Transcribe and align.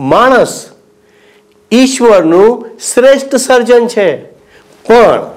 માણસ 0.00 0.68
ઈશ્વરનું 1.72 2.70
શ્રેષ્ઠ 2.94 3.36
સર્જન 3.36 3.86
છે. 3.86 4.16
પણ 4.86 5.30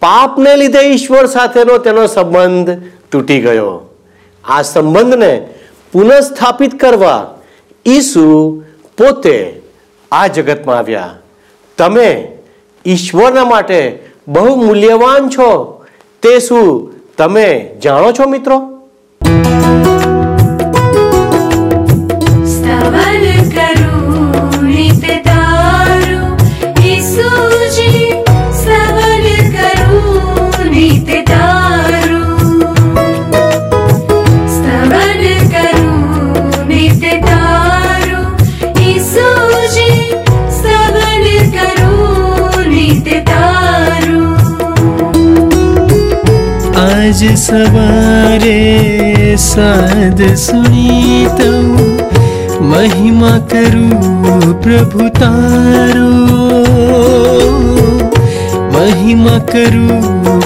પાપને 0.00 0.56
લીધે 0.56 0.78
ઈશ્વર 0.78 1.26
સાથેનો 1.26 1.78
તેનો 1.78 2.06
સંબંધ 2.06 2.70
તૂટી 3.10 3.40
ગયો. 3.40 3.94
આ 4.44 4.62
સંબંધને 4.62 5.48
પુનઃસ્થાપિત 5.92 6.80
કરવા 6.80 7.34
ઈસુ 7.86 8.60
પોતે 8.98 9.62
આ 10.12 10.26
જગતમાં 10.26 10.78
આવ્યા. 10.78 11.14
તમે 11.78 12.38
ઈશ્વરના 12.86 13.44
માટે 13.44 14.02
બહુ 14.28 14.56
મૂલ્યવાન 14.56 15.28
છો. 15.28 15.84
તે 16.22 16.38
શું 16.38 16.94
તમે 17.18 17.76
જાણો 17.84 18.12
છો 18.12 18.28
મિત્રો? 18.28 18.88
ઈસુજી 27.14 28.10
સ્તવન 28.52 29.26
કરું 29.54 30.70
નિત્ય 30.70 31.20
તારું 31.22 32.66
સ્તવન 34.46 35.22
કરું 35.52 36.68
નિત્ય 36.68 37.14
તારું 37.20 38.26
ઈસુજી 38.80 40.00
સ્તવન 40.50 41.24
કરું 41.54 42.66
નિત્ય 42.70 43.20
તારું 43.22 44.34
આજ 46.76 47.20
સવારે 47.38 48.58
સાદ 49.38 50.20
સુની 50.38 51.26
તો 51.38 51.50
મહિમા 51.62 52.33
महिमा 52.60 53.38
करू 53.38 53.88
प्रभु 54.54 55.08
तारो। 55.08 56.24
महिमा 58.72 59.38
करू 59.38 59.88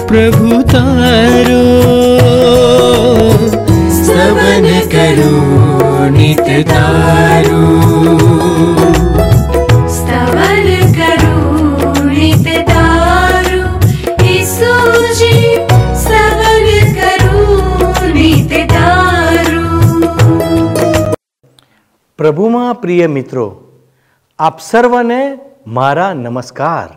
प्रभु 0.07 0.63
तारो। 0.63 1.63
स्तवन 4.05 4.81
करू 4.95 5.59
नित 6.17 6.67
तारु। 6.69 7.89
પ્રભુમાં 22.19 22.75
પ્રિય 22.75 23.07
મિત્રો, 23.07 23.65
આપ 24.39 24.61
સર્વને 24.61 25.39
મારા 25.67 26.13
નમસ્કાર. 26.13 26.89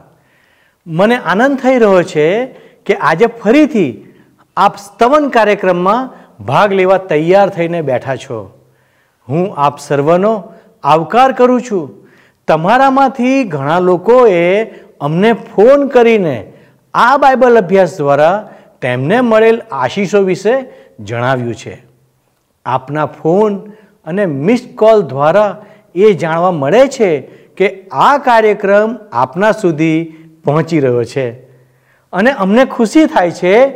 મને 0.87 1.15
આનંદ 1.15 1.57
થઈ 1.57 1.77
રહ્યો 1.77 2.03
છે 2.03 2.45
કે 2.85 2.95
આજે 2.95 3.25
ફરીથી 3.25 4.13
આપ 4.57 4.77
સ્તવન 4.77 5.29
કાર્યક્રમમાં 5.29 6.09
ભાગ 6.43 6.73
લેવા 6.73 6.97
તૈયાર 6.97 7.49
થઈને 7.49 7.81
બેઠા 7.81 8.15
છો. 8.15 8.39
હું 9.29 9.53
આપ 9.57 9.79
સર્વનો 9.79 10.53
આવકાર 10.83 11.31
કરું 11.31 11.61
છું. 11.61 12.07
તમારામાંથી 12.47 13.43
ઘણા 13.43 13.79
લોકોએ 13.79 14.63
અમને 15.01 15.33
ફોન 15.33 15.87
કરીને 15.87 16.53
આ 16.93 17.17
બાઇબલ 17.17 17.57
અભ્યાસ 17.57 17.97
દ્વારા 17.97 18.49
તેમને 18.81 19.21
મળેલ 19.21 19.61
આશીષો 19.71 20.21
વિશે 20.21 20.55
જણાવ્યું 20.99 21.55
છે. 21.55 21.83
આપના 22.65 23.05
ફોન 23.05 23.71
અને 24.05 24.25
મિસ 24.25 24.67
કોલ 24.75 25.01
દ્વારા 25.01 25.65
એ 25.95 26.13
જાણવા 26.13 26.51
મળે 26.51 26.87
છે 26.87 27.21
કે 27.57 27.89
આ 27.91 28.17
કાર્યક્રમ 28.17 28.97
આપના 29.11 29.51
સુધી 29.51 30.03
પહોંચી 30.45 30.79
રહ્યો 30.79 31.03
છે. 31.03 31.31
અને 32.13 32.31
અમને 32.31 32.65
ખુશી 32.65 33.05
થાય 33.05 33.31
છે 33.31 33.67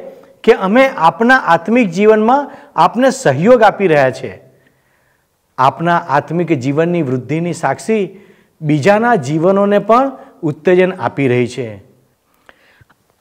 કે 0.43 0.53
અમે 0.53 0.87
આપના 0.87 1.35
આત્મિક 1.35 1.89
જીવનમાં 1.89 2.51
આપને 2.75 3.09
સહયોગ 3.09 3.61
આપી 3.61 3.87
રહ્યા 3.87 4.11
છે. 4.11 4.41
આપના 5.57 5.97
આત્મિક 5.97 6.51
જીવનની 6.51 7.01
વૃદ્ધિની 7.01 7.53
સાક્ષી 7.53 8.19
બીજાના 8.61 9.15
જીવનોને 9.15 9.79
પણ 9.79 10.11
ઉત્તેજન 10.41 10.93
આપી 10.93 11.27
રહી 11.27 11.47
છે. 11.47 11.83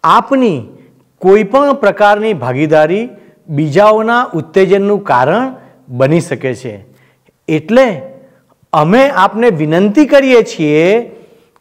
આપની 0.04 0.66
કોઈપણ 1.18 1.72
પ્રકારની 1.72 2.34
ભાગીદારી 2.34 3.08
બીજાઓના 3.48 4.30
ઉત્તેજનનું 4.34 5.04
કારણ 5.04 5.54
બની 5.88 6.20
શકે 6.20 6.54
છે. 6.54 6.93
એટલે 7.48 7.86
અમે 8.72 9.02
આપને 9.10 9.48
વિનંતી 9.50 10.06
કરીએ 10.06 10.42
છીએ 10.42 10.84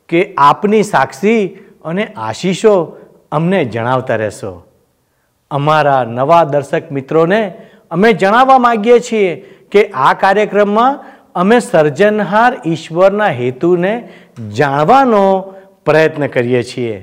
કે 0.09 0.21
આપની 0.37 0.83
સાક્ષી 0.83 1.41
અને 1.85 2.03
આશીષો 2.05 2.73
અમને 3.31 3.59
જણાવતા 3.65 4.15
રહેશો. 4.15 4.53
અમારા 5.51 6.03
નવા 6.17 6.43
દર્શક 6.45 6.91
મિત્રોને 6.91 7.41
અમે 7.91 8.09
જણાવવા 8.13 8.59
માગીએ 8.59 8.99
છીએ 8.99 9.31
કે 9.71 9.81
આ 9.93 10.13
કાર્યક્રમમાં 10.13 10.99
અમે 11.35 11.57
સર્જનહાર 11.59 12.51
ઈશ્વરના 12.65 13.31
હેતુને 13.39 13.93
જાણવાનો 14.57 15.23
પ્રયત્ન 15.85 16.27
કરીએ 16.27 16.61
છીએ, 16.63 16.97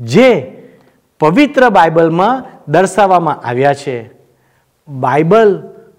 જે 0.00 0.30
પવિત્ર 1.20 1.68
બાઇબલમાં 1.70 2.44
દર્શાવવામાં 2.68 3.42
આવ્યા 3.48 3.74
છે. 3.74 3.96
બાઇબલ 4.88 5.50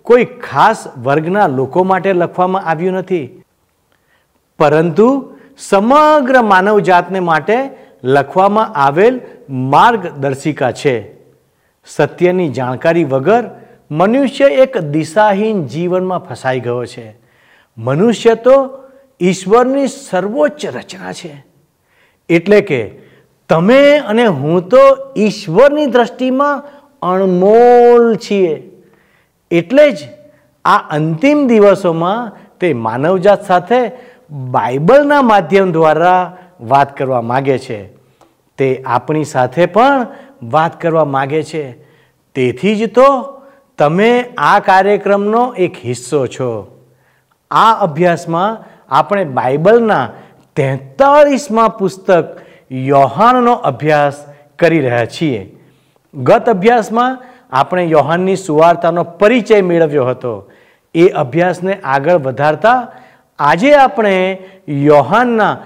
કોઈ 0.04 0.26
ખાસ 0.26 0.88
વર્ગના 0.98 1.48
લોકો 1.48 1.84
માટે 1.84 2.14
લખવામાં 2.14 2.62
આવ્યું 2.62 2.94
નથી. 2.94 3.44
પરંતુ 4.60 5.34
સમગ્ર 5.58 6.42
માનવજાતને 6.42 7.20
માટે 7.20 7.70
લખવામાં 8.04 8.74
આવેલ 8.76 9.22
માર્ગદર્શિકા 9.50 10.72
છે. 10.72 11.14
સત્યની 11.86 12.50
જાણકારી 12.50 13.04
વગર 13.04 13.44
મનુષ્ય 13.92 14.46
એક 14.46 14.78
દિશાહીન 14.78 15.66
જીવનમાં 15.68 16.20
ફસાઈ 16.20 16.60
ગયો 16.60 16.86
છે. 16.86 17.16
મનુષ્ય 17.78 18.36
તો 18.36 18.84
ઈશ્વરની 19.22 19.88
સર્વોચ્ચ 19.88 20.66
રચના 20.66 21.14
છે. 21.14 21.46
એટલે 22.30 22.62
કે 22.62 23.00
તમે 23.50 23.98
અને 23.98 24.26
હું 24.26 24.70
તો 24.70 24.78
ઈશ્વરની 25.18 25.86
દ્રષ્ટિમાં 25.86 26.64
અણમોલ 27.02 28.16
છીએ. 28.16 28.73
એટલે 29.54 29.92
જ 29.92 29.98
આ 30.66 30.78
અંતિમ 30.78 31.48
દિવસોમાં 31.48 32.32
તે 32.60 32.74
માનવજાત 32.74 33.46
સાથે 33.46 33.92
બાઇબલના 34.32 35.22
માધ્યમ 35.22 35.72
દ્વારા 35.72 36.38
વાત 36.62 36.98
કરવા 36.98 37.22
માગે 37.22 37.58
છે. 37.58 37.80
તે 38.58 38.84
આપણી 38.86 39.24
સાથે 39.24 39.66
પણ 39.66 40.08
વાત 40.44 40.82
કરવા 40.82 41.06
માગે 41.06 41.44
છે. 41.44 41.72
તેથી 42.36 42.76
જ 42.76 42.94
તો 42.94 43.40
તમે 43.78 44.26
આ 44.38 44.60
કાર્યક્રમનો 44.60 45.54
એક 45.54 45.76
હિસ્સો 45.86 46.28
છો. 46.28 46.82
આ 47.52 47.74
અભ્યાસમાં 47.74 48.64
આપણે 48.90 49.26
બાઇબલના 49.26 50.10
તેતાળીસમાં 50.56 51.78
પુસ્તક 51.78 52.42
યોહાનનો 52.72 53.54
અભ્યાસ 53.54 54.26
કરી 54.60 54.80
રહ્યા 54.80 55.06
છીએ. 55.06 55.56
ગત 56.14 56.50
અભ્યાસમાં 56.50 57.33
આપણે 57.54 57.84
યોહાનની 57.84 58.36
સુવાર્તાનો 58.36 59.04
પરિચય 59.04 59.62
મેળવ્યો 59.62 60.06
હતો. 60.06 60.52
એ 60.96 61.08
અભ્યાસને 61.08 61.74
આગળ 61.74 62.18
વધારતા 62.18 62.88
આજે 63.40 63.74
આપણે 63.74 64.38
યોહાનના 64.68 65.58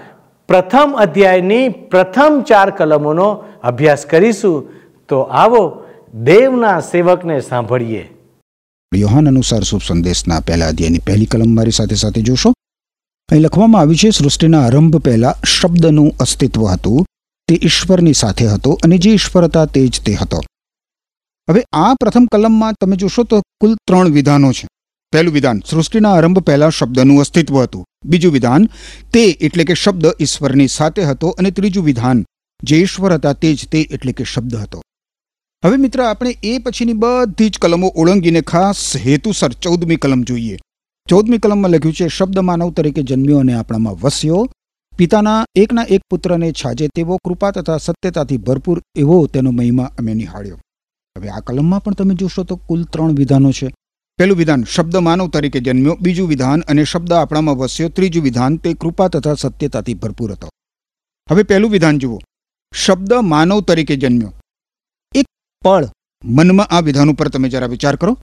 પ્રથમ 0.48 0.94
અધ્યાયની 0.98 1.68
પ્રથમ 1.68 2.44
ચાર 2.48 2.70
કલમોનો 2.70 3.44
અભ્યાસ 3.64 4.06
કરીશું. 4.06 4.68
તો 5.08 5.20
આવો, 5.20 5.82
દેવના 6.14 6.80
સેવકને 6.80 7.40
સાંભળીએ. 7.40 8.10
યોહાન 8.94 9.28
અનુસાર 9.28 9.60
શુભ 9.60 9.80
સંદેશના 9.88 10.40
પહેલા 10.40 10.68
અધ્યાયની 10.68 10.98
પહેલી 10.98 11.26
કલમ 11.26 11.56
મારી 11.56 11.70
સાથે 11.70 11.94
સાથે 11.94 12.20
જોશો. 12.20 12.50
અહીં 13.30 13.40
લખવામાં 13.42 13.80
આવ્યું 13.80 13.96
છે, 13.96 14.10
સૃષ્ટિના 14.10 14.62
આરંભ 14.62 14.96
પહેલા 14.96 15.34
શબ્દનું 15.60 16.12
અસ્તિત્વ 16.20 16.64
હતું, 16.64 17.06
તે 17.48 17.58
ઈશ્વરની 17.62 18.12
સાથે 18.12 18.46
હતો 18.46 18.78
અને 18.84 18.98
જે 18.98 19.10
ઈશ્વર 19.10 19.44
હતા 19.44 19.64
તે 19.64 19.86
જ 19.86 20.00
તે 20.06 20.12
હતો. 20.12 20.40
હવે 21.48 21.64
આ 21.72 21.94
પ્રથમ 21.94 22.24
કલમમાં 22.24 22.74
તમે 22.80 22.96
જોશો 22.96 23.22
તો 23.24 23.42
કુલ 23.60 23.74
ત્રણ 23.86 24.08
વિધાનો 24.08 24.52
છે. 24.52 24.66
પહેલું 25.12 25.34
વિધાન, 25.34 25.62
સૃષ્ટિના 25.70 26.12
આરંભ 26.12 26.38
પહેલા 26.38 26.68
શબ્દનું 26.68 27.20
અસ્તિત્વ 27.20 27.62
હતું. 27.62 27.84
બીજું 28.04 28.32
વિધાન, 28.32 28.68
તે 29.12 29.24
એટલે 29.28 29.64
કે 29.64 29.74
શબ્દ 29.74 30.06
ઈશ્વરની 30.20 30.68
સાથે 30.68 31.02
હતો 31.02 31.28
અને 31.28 31.50
ત્રીજું 31.50 31.84
વિધાન, 31.84 32.24
જે 32.64 32.80
ઈશ્વર 32.80 33.12
હતા 33.12 33.32
તે 33.32 33.54
જ 33.54 33.68
તે 33.68 33.80
એટલે 33.80 34.12
કે 34.12 34.24
શબ્દ 34.24 34.56
હતો. 34.56 34.82
હવે 35.64 35.76
મિત્ર, 35.76 36.00
આપણે 36.02 36.36
એ 36.42 36.58
પછીની 36.58 36.92
બધી 36.92 37.48
જ 37.48 37.58
કલમો 37.58 37.92
ઓળંગીને 37.96 38.40
ખાસ 38.40 38.96
હેતુસર 38.96 39.52
ચૌદમી 39.52 39.96
કલમ 39.96 40.22
જોઈએ. 40.22 40.58
ચૌદમી 41.08 41.38
કલમમાં 41.38 41.70
લખ્યું 41.70 41.94
છે, 41.94 42.08
શબ્દ 42.08 42.38
માનવ 42.38 42.70
તરીકે 42.70 43.02
જન્મ્યો 43.02 43.38
અને 43.38 43.54
આપણામાં 43.54 43.94
વસ્યો. 43.94 44.48
પિતાના 44.98 45.44
એકના 45.54 45.86
એક 45.88 46.00
પુત્રને 46.10 46.52
છાજે 46.52 46.88
તેવો 46.94 47.16
કૃપા 47.16 47.50
તથા 47.50 47.78
સત્યતાથી 47.78 48.36
ભરપૂર 48.36 48.82
એવો 48.96 49.26
તેનો 49.26 49.50
મહિમા 49.50 49.92
અમે 49.98 50.14
નિહાળ્યો. 50.14 50.58
હવે 51.18 51.28
આ 51.28 51.40
કલમમાં 51.40 51.82
પણ 51.82 51.94
તમે 51.94 52.14
જોશો 52.14 52.44
તો 52.44 52.56
કુલ 52.56 52.84
ત્રણ 52.84 53.14
વિધાનો 53.14 53.52
છે. 53.52 53.74
પહેલું 54.18 54.38
વિધાન 54.38 54.64
શબ્દ 54.64 54.96
માનવ 54.96 55.28
તરીકે 55.28 55.60
જન્મ્યો, 55.60 55.96
બીજું 56.00 56.28
વિધાન 56.28 56.60
અને 56.60 56.84
શબ્દ 56.84 57.12
આપણામાં 57.12 57.56
વસ્યો, 57.56 57.88
ત્રીજું 57.88 58.22
વિધાન 58.22 58.56
તે 58.56 58.74
કૃપા 58.74 59.08
તથા 59.08 59.34
સત્યતાથી 59.34 59.94
ભરપૂર 59.94 60.32
હતો. 60.32 60.48
હવે 61.30 61.42
પહેલું 61.42 61.70
વિધાન 61.70 61.98
જુઓ. 61.98 62.18
શબ્દ 62.74 63.12
માનવ 63.12 63.60
તરીકે 63.60 63.96
જન્મ્યો. 63.96 64.32
એક 65.14 65.26
પળ 65.64 65.86
મનમાં 66.24 66.66
આ 66.66 66.80
વિધાન 66.80 67.10
ઉપર 67.10 67.28
તમે 67.28 67.48
જરા 67.48 67.66
વિચાર 67.66 67.96
કરો. 67.96 68.18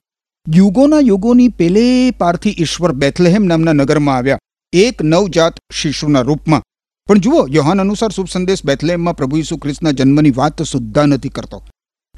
યુગોના 0.54 1.00
યુગોની 1.00 1.48
પેલે 1.48 2.10
પારથી 2.10 2.56
ઈશ્વર 2.58 2.92
બેથલેહેમ 2.92 3.44
નામના 3.44 3.72
નગરમાં 3.72 4.16
આવ્યા. 4.16 4.38
એક 4.72 5.02
નવજાત 5.02 5.54
શિશુના 5.72 6.20
રૂપમાં. 6.20 6.62
પણ 7.06 7.18
જુઓ, 7.18 7.46
યોહાન 7.46 7.80
અનુસાર 7.80 8.10
શુભ 8.10 8.26
સંદેશ 8.26 8.64
બેથલેહેમમાં 8.64 9.16
પ્રભુ 9.16 9.36
ઈસુ 9.36 9.56
ખ્રિસ્તના 9.56 9.90
જન્મની 9.90 10.30
વાત 10.30 10.62
સુદ્ધા 10.62 11.06
નથી 11.06 11.28
કરતો. 11.28 11.62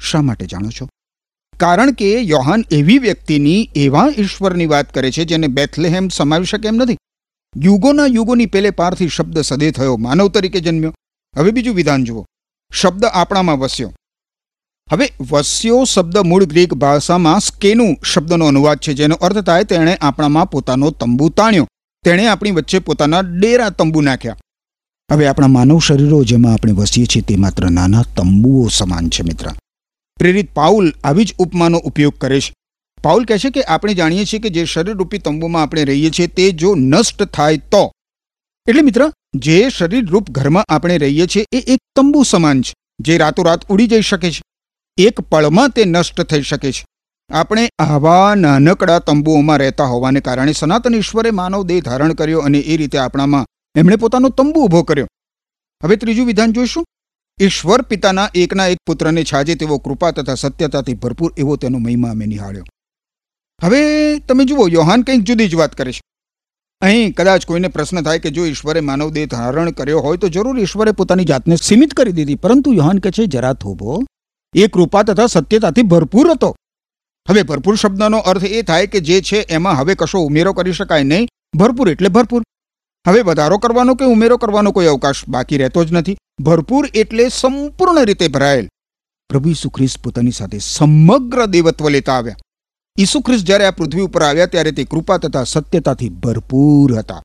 શા 0.01 0.21
માટે 0.21 0.45
જાણો 0.45 0.69
છો? 0.69 0.89
કારણ 1.59 1.91
કે 1.91 2.19
યોહાન 2.19 2.65
એવી 2.71 2.97
વ્યક્તિની, 2.97 3.69
એવા 3.75 4.07
ઈશ્વરની 4.17 4.65
વાત 4.65 4.93
કરે 4.93 5.11
છે 5.11 5.25
જેને 5.25 5.47
બેથલેહેમ 5.47 6.07
સમાવી 6.07 6.45
શકે 6.45 6.67
એમ 6.67 6.75
નથી. 6.75 6.97
યુગોના 7.57 8.05
યુગોની 8.05 8.45
પેલે 8.45 8.69
પારથી 8.69 9.07
શબ્દ 9.07 9.39
સદે 9.39 9.71
થયો, 9.71 9.97
માનવ 9.97 10.27
તરીકે 10.27 10.59
જન્મ્યો. 10.59 10.93
હવે 11.37 11.51
બીજું 11.51 11.75
વિધાન 11.75 12.03
જુઓ. 12.03 12.25
શબ્દ 12.73 13.05
આપણામાં 13.05 13.59
વસ્યો. 13.59 13.93
હવે 14.91 15.13
વસ્યો 15.31 15.83
શબ્દ 15.83 16.17
મૂળ 16.17 16.45
ગ્રીક 16.45 16.73
ભાષામાં 16.73 17.39
સ્કેનું 17.39 17.97
શબ્દનો 18.03 18.45
અનુવાદ 18.45 18.77
છે, 18.77 18.93
જેનો 18.93 19.15
અર્થ 19.15 19.37
થાય 19.37 19.63
તેણે 19.63 19.97
આપણામાં 20.01 20.49
પોતાનો 20.49 20.91
તંબુ 20.91 21.29
તાણ્યો. 21.29 21.67
તેણે 22.05 22.27
આપણી 22.27 22.51
વચ્ચે 22.51 22.79
પોતાના 22.79 23.19
ડેરા 23.19 23.69
તંબુ 23.69 24.01
નાખ્યા. 24.01 24.37
હવે 25.11 25.27
આપણા 25.27 25.47
માનવ 25.47 25.79
શરીરો, 25.79 26.23
જેમાં 26.23 26.53
આપણે 26.53 26.71
વસીએ 26.71 27.05
છીએ, 27.05 27.21
તે 27.21 27.35
માત્ર 27.35 27.69
નાના 27.69 28.01
તંબુઓ 28.01 28.67
સમાન 28.67 29.09
છે, 29.09 29.23
મિત્ર. 29.23 29.45
પ્રેરિત 30.19 30.53
પાઉલ 30.53 30.93
આવી 31.03 31.25
જ 31.25 31.35
ઉપમાનો 31.39 31.77
ઉપયોગ 31.77 32.17
કરે 32.17 32.39
છે. 32.39 32.53
પાઉલ 33.03 33.25
કહે 33.25 33.37
છે 33.37 33.49
કે 33.49 33.63
આપણે 33.63 33.93
જાણીએ 33.93 34.25
છીએ 34.25 34.39
કે 34.39 34.49
જે 34.49 34.65
શરીરરૂપી 34.65 35.17
તંબુમાં 35.17 35.61
આપણે 35.61 35.83
રહીએ 35.83 36.09
છીએ 36.09 36.27
તે 36.27 36.51
જો 36.51 36.75
નષ્ટ 36.75 37.23
થાય 37.23 37.57
તો. 37.57 37.91
એટલે 38.67 38.81
મિત્ર, 38.81 39.11
જે 39.35 39.69
શરીરરૂપ 39.69 40.29
ઘરમાં 40.29 40.63
આપણે 40.63 40.97
રહીએ 40.97 41.27
છીએ 41.27 41.45
એ 41.51 41.57
એક 41.57 41.79
તંબુ 41.95 42.23
સમાન 42.23 42.61
છે, 42.61 42.73
જે 42.99 43.17
રાતોરાત 43.17 43.69
ઉડી 43.69 43.87
જઈ 43.87 44.01
શકે 44.01 44.31
છે. 44.31 44.41
એક 44.97 45.19
પળમાં 45.19 45.69
તે 45.69 45.85
નષ્ટ 45.85 46.21
થઈ 46.21 46.41
શકે 46.41 46.71
છે. 46.71 46.85
આપણે 47.29 47.69
આવા 47.79 48.35
નાનકડા 48.35 48.99
તંબુઓમાં 48.99 49.57
રહેતા 49.57 49.85
હોવાને 49.85 50.19
કારણે 50.19 50.51
સનાતન 50.51 50.95
ઈશ્વરે 50.95 51.31
માનવ 51.31 51.63
દેહ 51.63 51.81
ધારણ 51.81 52.13
કર્યો 52.13 52.39
અને 52.39 52.59
એ 52.59 52.77
રીતે 52.77 52.97
આપણામાં 52.97 53.45
એમણે 53.75 53.95
પોતાનો 53.95 54.29
તંબુ 54.29 54.63
ઊભો 54.63 54.83
કર્યો. 54.83 55.07
હવે 55.83 55.95
ત્રીજું 55.95 56.25
વિધાન 56.25 56.53
જોઈશું. 56.53 56.85
ઈશ્વર 57.41 57.81
પિતાના 57.81 58.29
એકના 58.35 58.67
એક 58.67 58.77
પુત્રને 58.85 59.23
છાજે 59.23 59.55
તેવો 59.55 59.77
કૃપા 59.77 60.11
તથા 60.11 60.33
સત્યતાથી 60.33 60.93
ભરપૂર 60.93 61.33
એવો 61.37 61.55
તેનો 61.55 61.77
મહિમા 61.77 62.09
અમે 62.09 62.25
નિહાળ્યો. 62.25 62.65
હવે 63.63 64.19
તમે 64.19 64.45
જુઓ, 64.45 64.67
યોહાન 64.67 65.01
કંઈક 65.01 65.21
જુદી 65.21 65.47
જ 65.47 65.55
વાત 65.55 65.75
કરે 65.75 65.91
છે. 65.91 66.01
અહીં 66.81 67.13
કદાચ 67.13 67.45
કોઈને 67.45 67.67
પ્રશ્ન 67.67 68.01
થાય 68.01 68.19
કે 68.19 68.29
જો 68.29 68.45
ઈશ્વરે 68.45 68.79
માનવ 68.79 69.11
દેહ 69.11 69.25
ધારણ 69.25 69.71
કર્યો 69.71 69.99
હોય 69.99 70.17
તો 70.17 70.29
જરૂર 70.29 70.59
ઈશ્વરે 70.59 70.91
પોતાની 70.91 71.25
જાતને 71.25 71.55
સીમિત 71.55 71.93
કરી 71.93 72.11
દીધી. 72.11 72.35
પરંતુ 72.35 72.73
યોહાન 72.73 72.97
કહે 72.97 73.11
છે, 73.11 73.25
જરા 73.25 73.53
થોભો. 73.53 74.03
એ 74.55 74.67
કૃપા 74.67 75.03
તથા 75.03 75.25
સત્યતાથી 75.25 75.81
ભરપૂર 75.81 76.31
હતો. 76.31 76.55
હવે 77.29 77.43
ભરપૂર 77.43 77.75
શબ્દનો 77.75 78.17
અર્થ 78.17 78.43
એ 78.43 78.61
થાય 78.61 78.87
કે 78.87 78.99
જે 78.99 79.21
છે 79.21 79.41
એમાં 79.41 79.75
હવે 79.75 79.95
કશો 79.95 80.19
ઉમેરો 80.19 80.53
કરી 80.53 80.73
શકાય 80.73 81.03
નહીં. 81.03 81.27
ભરપૂર 81.57 81.89
એટલે 81.89 82.09
ભરપૂર. 82.09 82.43
હવે 83.07 83.21
વધારો 83.21 83.57
કરવાનો 83.57 83.95
કે 83.95 84.05
ઉમેરો 84.05 84.37
કરવાનો 84.37 84.71
કોઈ 84.71 84.85
અવકાશ 84.85 85.15
બાકી 85.27 85.57
રહેતો 85.57 85.83
જ 85.83 85.93
નથી. 85.93 86.17
ભરપૂર 86.39 86.89
એટલે 86.93 87.29
સંપૂર્ણ 87.29 88.05
રીતે 88.05 88.27
ભરાયેલ. 88.27 88.69
પ્રભુ 89.29 89.49
ઈસુ 89.49 89.69
ખ્રિસ્ત 89.69 90.03
પોતાની 90.03 90.31
સાથે 90.31 90.59
સમગ્ર 90.59 91.45
દેવત્વ 91.45 91.89
લેતા 91.89 92.13
આવ્યા. 92.13 92.35
ઈસુ 92.99 93.21
ખ્રિસ્ત 93.21 93.45
જ્યારે 93.45 93.65
આ 93.65 93.71
પૃથ્વી 93.71 94.01
ઉપર 94.01 94.23
આવ્યા 94.23 94.45
ત્યારે 94.45 94.71
તે 94.71 94.83
કૃપા 94.83 95.17
તથા 95.17 95.43
સત્યતાથી 95.43 96.09
ભરપૂર 96.09 96.97
હતા. 96.97 97.23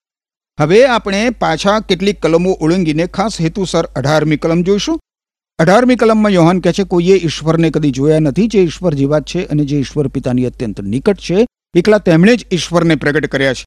હવે 0.61 0.87
આપણે 0.87 1.31
પાછા 1.31 1.81
કેટલીક 1.81 2.21
કલમો 2.21 2.51
ઓળંગીને 2.51 3.07
ખાસ 3.07 3.41
હેતુસર 3.41 3.85
અઢારમી 3.85 4.37
કલમ 4.37 4.63
જોઈશું. 4.63 5.01
અઢારમી 5.59 5.97
કલમમાં 5.97 6.33
યોહાન 6.33 6.61
કહે 6.61 6.73
છે, 6.73 6.85
કોઈએ 6.85 7.15
ઈશ્વરને 7.15 7.71
કદી 7.71 7.91
જોયા 7.91 8.19
નથી 8.19 8.47
જે 8.47 8.63
ઈશ્વર 8.63 8.95
જેવા 8.95 9.21
છે 9.21 9.45
અને 9.45 9.65
જે 9.65 9.79
ઈશ્વર 9.79 10.09
પિતાની 10.09 10.45
અત્યંત 10.45 10.81
નિકટ 10.81 11.19
છે. 11.19 11.47
એકલા 11.77 11.99
તેમણે 11.99 12.37
જ 12.37 12.47
ઈશ્વરને 12.53 12.95
પ્રગટ 12.95 13.27
કર્યા 13.27 13.55
છે. 13.55 13.67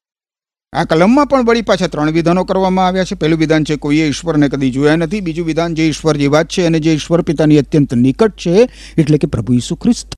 આ 0.72 0.84
કલમમાં 0.84 1.26
પણ 1.26 1.44
વળી 1.44 1.62
પાછા 1.62 1.86
ત્રણ 1.86 2.10
વિધાનો 2.10 2.44
કરવામાં 2.44 2.86
આવ્યા 2.86 3.04
છે. 3.04 3.14
પહેલું 3.14 3.38
વિધાન 3.38 3.64
છે, 3.64 3.76
કોઈએ 3.76 4.06
ઈશ્વરને 4.06 4.48
કદી 4.48 4.70
જોયા 4.70 4.96
નથી. 4.96 5.20
બીજું 5.20 5.46
વિધાન, 5.46 5.74
જે 5.74 5.88
ઈશ્વર 5.88 6.16
જેવા 6.16 6.42
જ 6.42 6.46
છે 6.46 6.62
અને 6.62 6.80
જે 6.80 6.94
ઈશ્વર 6.94 7.22
પિતાની 7.22 7.58
અત્યંત 7.58 7.94
નિકટ 7.94 8.36
છે, 8.36 8.68
એટલે 8.98 9.18
કે 9.18 9.26
પ્રભુ 9.26 9.52
ઈસુ 9.52 9.74
ખ્રિસ્ત. 9.74 10.14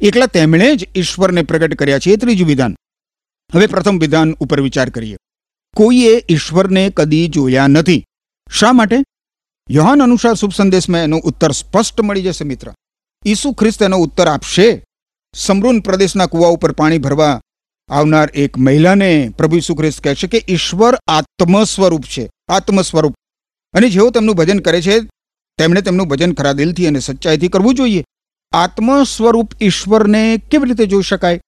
એકલા 0.00 0.26
તેમણે 0.26 0.76
જ 0.76 0.88
ઈશ્વરને 0.96 1.42
પ્રગટ 1.42 1.74
કર્યા 1.74 1.98
છે, 1.98 2.10
એ 2.10 2.16
ત્રીજું 2.16 2.48
વિધાન. 2.48 2.76
હવે 3.54 3.66
પ્રથમ 3.66 3.98
વિધાન 3.98 4.32
ઉપર 4.32 4.60
વિચાર 4.60 4.90
કરીએ. 4.90 5.16
કોઈએ 5.76 6.24
ઈશ્વરને 6.28 6.90
કદી 6.90 7.28
જોયા 7.28 7.66
નથી. 7.66 8.04
શા 8.52 8.72
માટે? 8.72 8.96
યોહાન 9.70 10.02
અનુસાર 10.02 10.34
શુભ 10.34 10.52
સંદેશમાં 10.52 11.00
એનો 11.00 11.18
ઉત્તર 11.18 11.50
સ્પષ્ટ 11.50 12.00
મળી 12.00 12.22
જશે, 12.22 12.44
મિત્ર. 12.44 12.74
ઈસુ 13.26 13.52
ખ્રિસ્ત 13.52 13.82
એનો 13.82 13.98
ઉત્તર 13.98 14.28
આપશે. 14.28 14.84
સમરૂન 15.34 15.80
પ્રદેશના 15.80 16.26
કુવા 16.26 16.48
ઉપર 16.48 16.72
પાણી 16.72 16.98
ભરવા 16.98 17.40
આવનાર 17.90 18.30
એક 18.34 18.56
મહિલાને 18.56 19.32
પ્રભુ 19.36 19.56
ઈસુ 19.56 19.74
ખ્રિસ્ત 19.74 20.00
કહે 20.00 20.14
છે 20.14 20.26
કે 20.26 20.40
ઈશ્વર 20.48 20.96
આત્મ 21.08 21.64
સ્વરૂપ 21.64 22.04
છે 22.04 22.30
આત્મ 22.48 22.82
સ્વરૂપ 22.82 23.14
અને 23.74 23.90
જેઓ 23.90 24.10
તેમનું 24.10 24.36
ભજન 24.36 24.58
કરે 24.58 24.80
છે, 24.82 25.00
તેમણે 25.58 25.82
તેમનું 25.82 26.08
ભજન 26.08 26.32
ખરા 26.32 26.52
દિલથી 26.52 26.86
અને 26.86 27.00
સચ્ચાઈથી 27.00 27.48
કરવું 27.48 27.74
જોઈએ. 27.74 28.04
આત્મ 28.52 29.04
સ્વરૂપ 29.04 29.54
ઈશ્વરને 29.60 30.38
કેવી 30.50 30.64
રીતે 30.64 30.86
જોઈ 30.86 31.02
શકાય? 31.02 31.40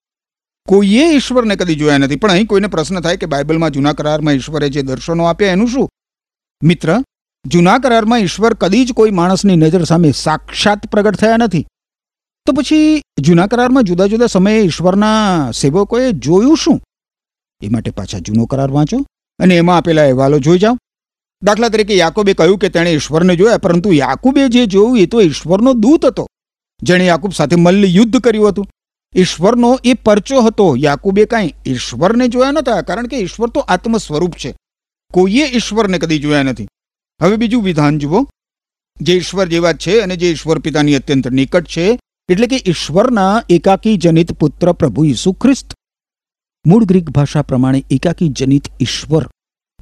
કોઈએ 0.68 1.04
ઈશ્વરને 1.14 1.56
કદી 1.56 1.74
જોયા 1.74 1.98
નથી, 1.98 2.16
પણ 2.16 2.30
અહીં 2.30 2.46
કોઈને 2.46 2.68
પ્રશ્ન 2.68 3.00
થાય 3.00 3.16
કે 3.16 3.26
બાઇબલમાં 3.26 3.70
જૂના 3.70 3.92
કરારમાં 3.92 4.34
ઈશ્વરે 4.34 4.70
જે 4.70 4.82
દર્શનો 4.82 5.24
આપ્યા 5.24 5.52
એનું 5.52 5.68
શું? 5.68 5.88
મિત્ર, 6.62 7.00
જૂના 7.46 7.78
કરારમાં 7.78 8.20
ઈશ્વર 8.20 8.54
કદી 8.54 8.84
જ 8.84 8.92
કોઈ 8.92 9.10
માણસની 9.10 9.56
નજર 9.56 9.84
સામે 9.84 10.10
સાક્ષાત 10.10 10.90
પ્રગટ 10.90 11.16
થયા 11.16 11.36
નથી. 11.36 11.64
તો 12.46 12.52
પછી 12.52 13.02
જૂના 13.20 13.46
કરારમાં 13.46 13.82
જુદા 13.82 14.06
જુદા 14.06 14.26
સમયે 14.26 14.60
ઈશ્વરના 14.60 15.50
સેવકોએ 15.50 16.12
જોયું 16.12 16.56
શું? 16.56 16.80
એ 17.62 17.68
માટે 17.68 17.90
પાછા 17.90 18.18
જૂનો 18.18 18.46
કરાર 18.46 18.70
વાંચો 18.70 19.06
અને 19.38 19.56
એમાં 19.56 19.76
આપેલા 19.76 20.02
અહેવાલો 20.02 20.38
જોઈ 20.38 20.58
જાઓ. 20.58 20.78
દાખલા 21.42 21.68
તરીકે 21.68 21.96
યાકુબે 21.96 22.34
કહ્યું 22.34 22.58
કે 22.58 22.68
તેણે 22.68 22.92
ઈશ્વરને 22.92 23.36
જોયા, 23.36 23.58
પરંતુ 23.58 23.92
યાકુબે 23.92 24.48
જે 24.48 24.66
જોયું 24.66 24.98
એ 24.98 25.06
તો 25.06 25.20
ઈશ્વરનો 25.20 25.72
દૂત 25.72 26.04
હતો. 26.04 26.26
જેણે 26.82 27.06
યાકુબ 27.06 27.32
સાથે 27.32 27.56
મલ્લ 27.56 27.84
યુદ્ધ 27.84 28.16
કર્યું 28.16 28.48
હતું. 28.48 28.66
ઈશ્વરનો 29.16 29.78
એ 29.84 29.94
પરચો 29.94 30.40
હતો. 30.40 30.76
યાકુબે 30.76 31.24
કાંઈ 31.24 31.54
ઈશ્વરને 31.66 32.28
જોયા 32.28 32.50
નહોતા, 32.50 32.82
કારણ 32.82 33.06
કે 33.06 33.18
ઈશ્વર 33.18 33.50
તો 33.50 33.60
આત્મ 33.60 33.96
સ્વરૂપ 33.96 34.32
છે. 34.32 34.54
કોઈએ 35.12 35.46
ઈશ્વરને 35.46 35.98
કદી 35.98 36.18
જોયા 36.18 36.42
નથી. 36.42 36.68
હવે 37.22 37.36
બીજું 37.36 37.62
વિધાન 37.62 37.98
જુઓ. 37.98 38.28
જે 39.00 39.16
ઈશ્વર 39.16 39.46
જેવા 39.46 39.72
છે 39.72 40.00
અને 40.00 40.16
જે 40.16 40.30
ઈશ્વર 40.30 40.58
પિતાની 40.58 40.94
અત્યંત 40.94 41.28
નિકટ 41.28 41.64
છે 41.64 41.98
એટલે 42.28 42.46
કે 42.46 42.62
ઈશ્વરના 42.66 43.42
એકાકી 43.50 43.96
જનિત 43.96 44.32
પુત્ર 44.32 44.72
પ્રભુ 44.72 45.04
ઈસુ 45.04 45.32
ખ્રિસ્ત. 45.32 45.74
મૂળ 46.66 46.84
ગ્રીક 46.84 47.10
ભાષા 47.10 47.42
પ્રમાણે 47.42 47.84
એકાકી 47.90 48.28
જનિત 48.28 48.62
ઈશ્વર. 48.80 49.28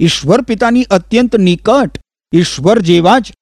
ઈશ્વર 0.00 0.42
પિતાની 0.42 0.82
અત્યંત 0.82 1.36
નિકટ, 1.36 1.98
ઈશ્વર 2.32 2.78
જેવા 2.78 3.18
જ. 3.18 3.32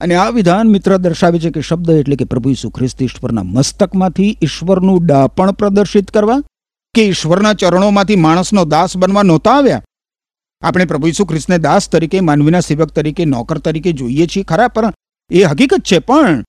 અને 0.00 0.14
આ 0.14 0.30
વિધાન 0.30 0.68
મિત્ર 0.68 0.96
દર્શાવે 0.96 1.38
છે 1.38 1.50
કે 1.50 1.60
શબ્દ 1.60 1.90
એટલે 1.90 2.16
કે 2.16 2.24
પ્રભુ 2.24 2.50
ઈસુ 2.50 2.70
ખ્રિસ્ત 2.70 3.02
ઈશ્વરના 3.02 3.42
મસ્તકમાંથી 3.42 4.38
ઈશ્વરનું 4.42 5.06
ડાપણ 5.06 5.52
પ્રદર્શિત 5.52 6.10
કરવા, 6.10 6.40
કે 6.94 7.04
ઈશ્વરના 7.04 7.52
ચરણોમાંથી 7.52 8.16
માણસનો 8.16 8.64
દાસ 8.64 8.96
બનવા 8.96 9.22
નહોતા 9.22 9.52
આવ્યા. 9.52 9.82
આપણે 10.62 10.84
પ્રભુ 10.84 11.06
ઈસુ 11.06 11.24
ખ્રિસ્તને 11.24 11.58
દાસ 11.58 11.88
તરીકે, 11.88 12.20
માનવીના 12.20 12.60
સેવક 12.60 12.90
તરીકે, 12.90 13.24
નોકર 13.24 13.58
તરીકે 13.58 13.92
જોઈએ 13.92 14.26
છીએ 14.26 14.42
ખરા, 14.42 14.68
પણ 14.68 14.92
એ 15.30 15.42
હકીકત 15.42 15.80
છે 15.92 15.98
પણ 15.98 16.44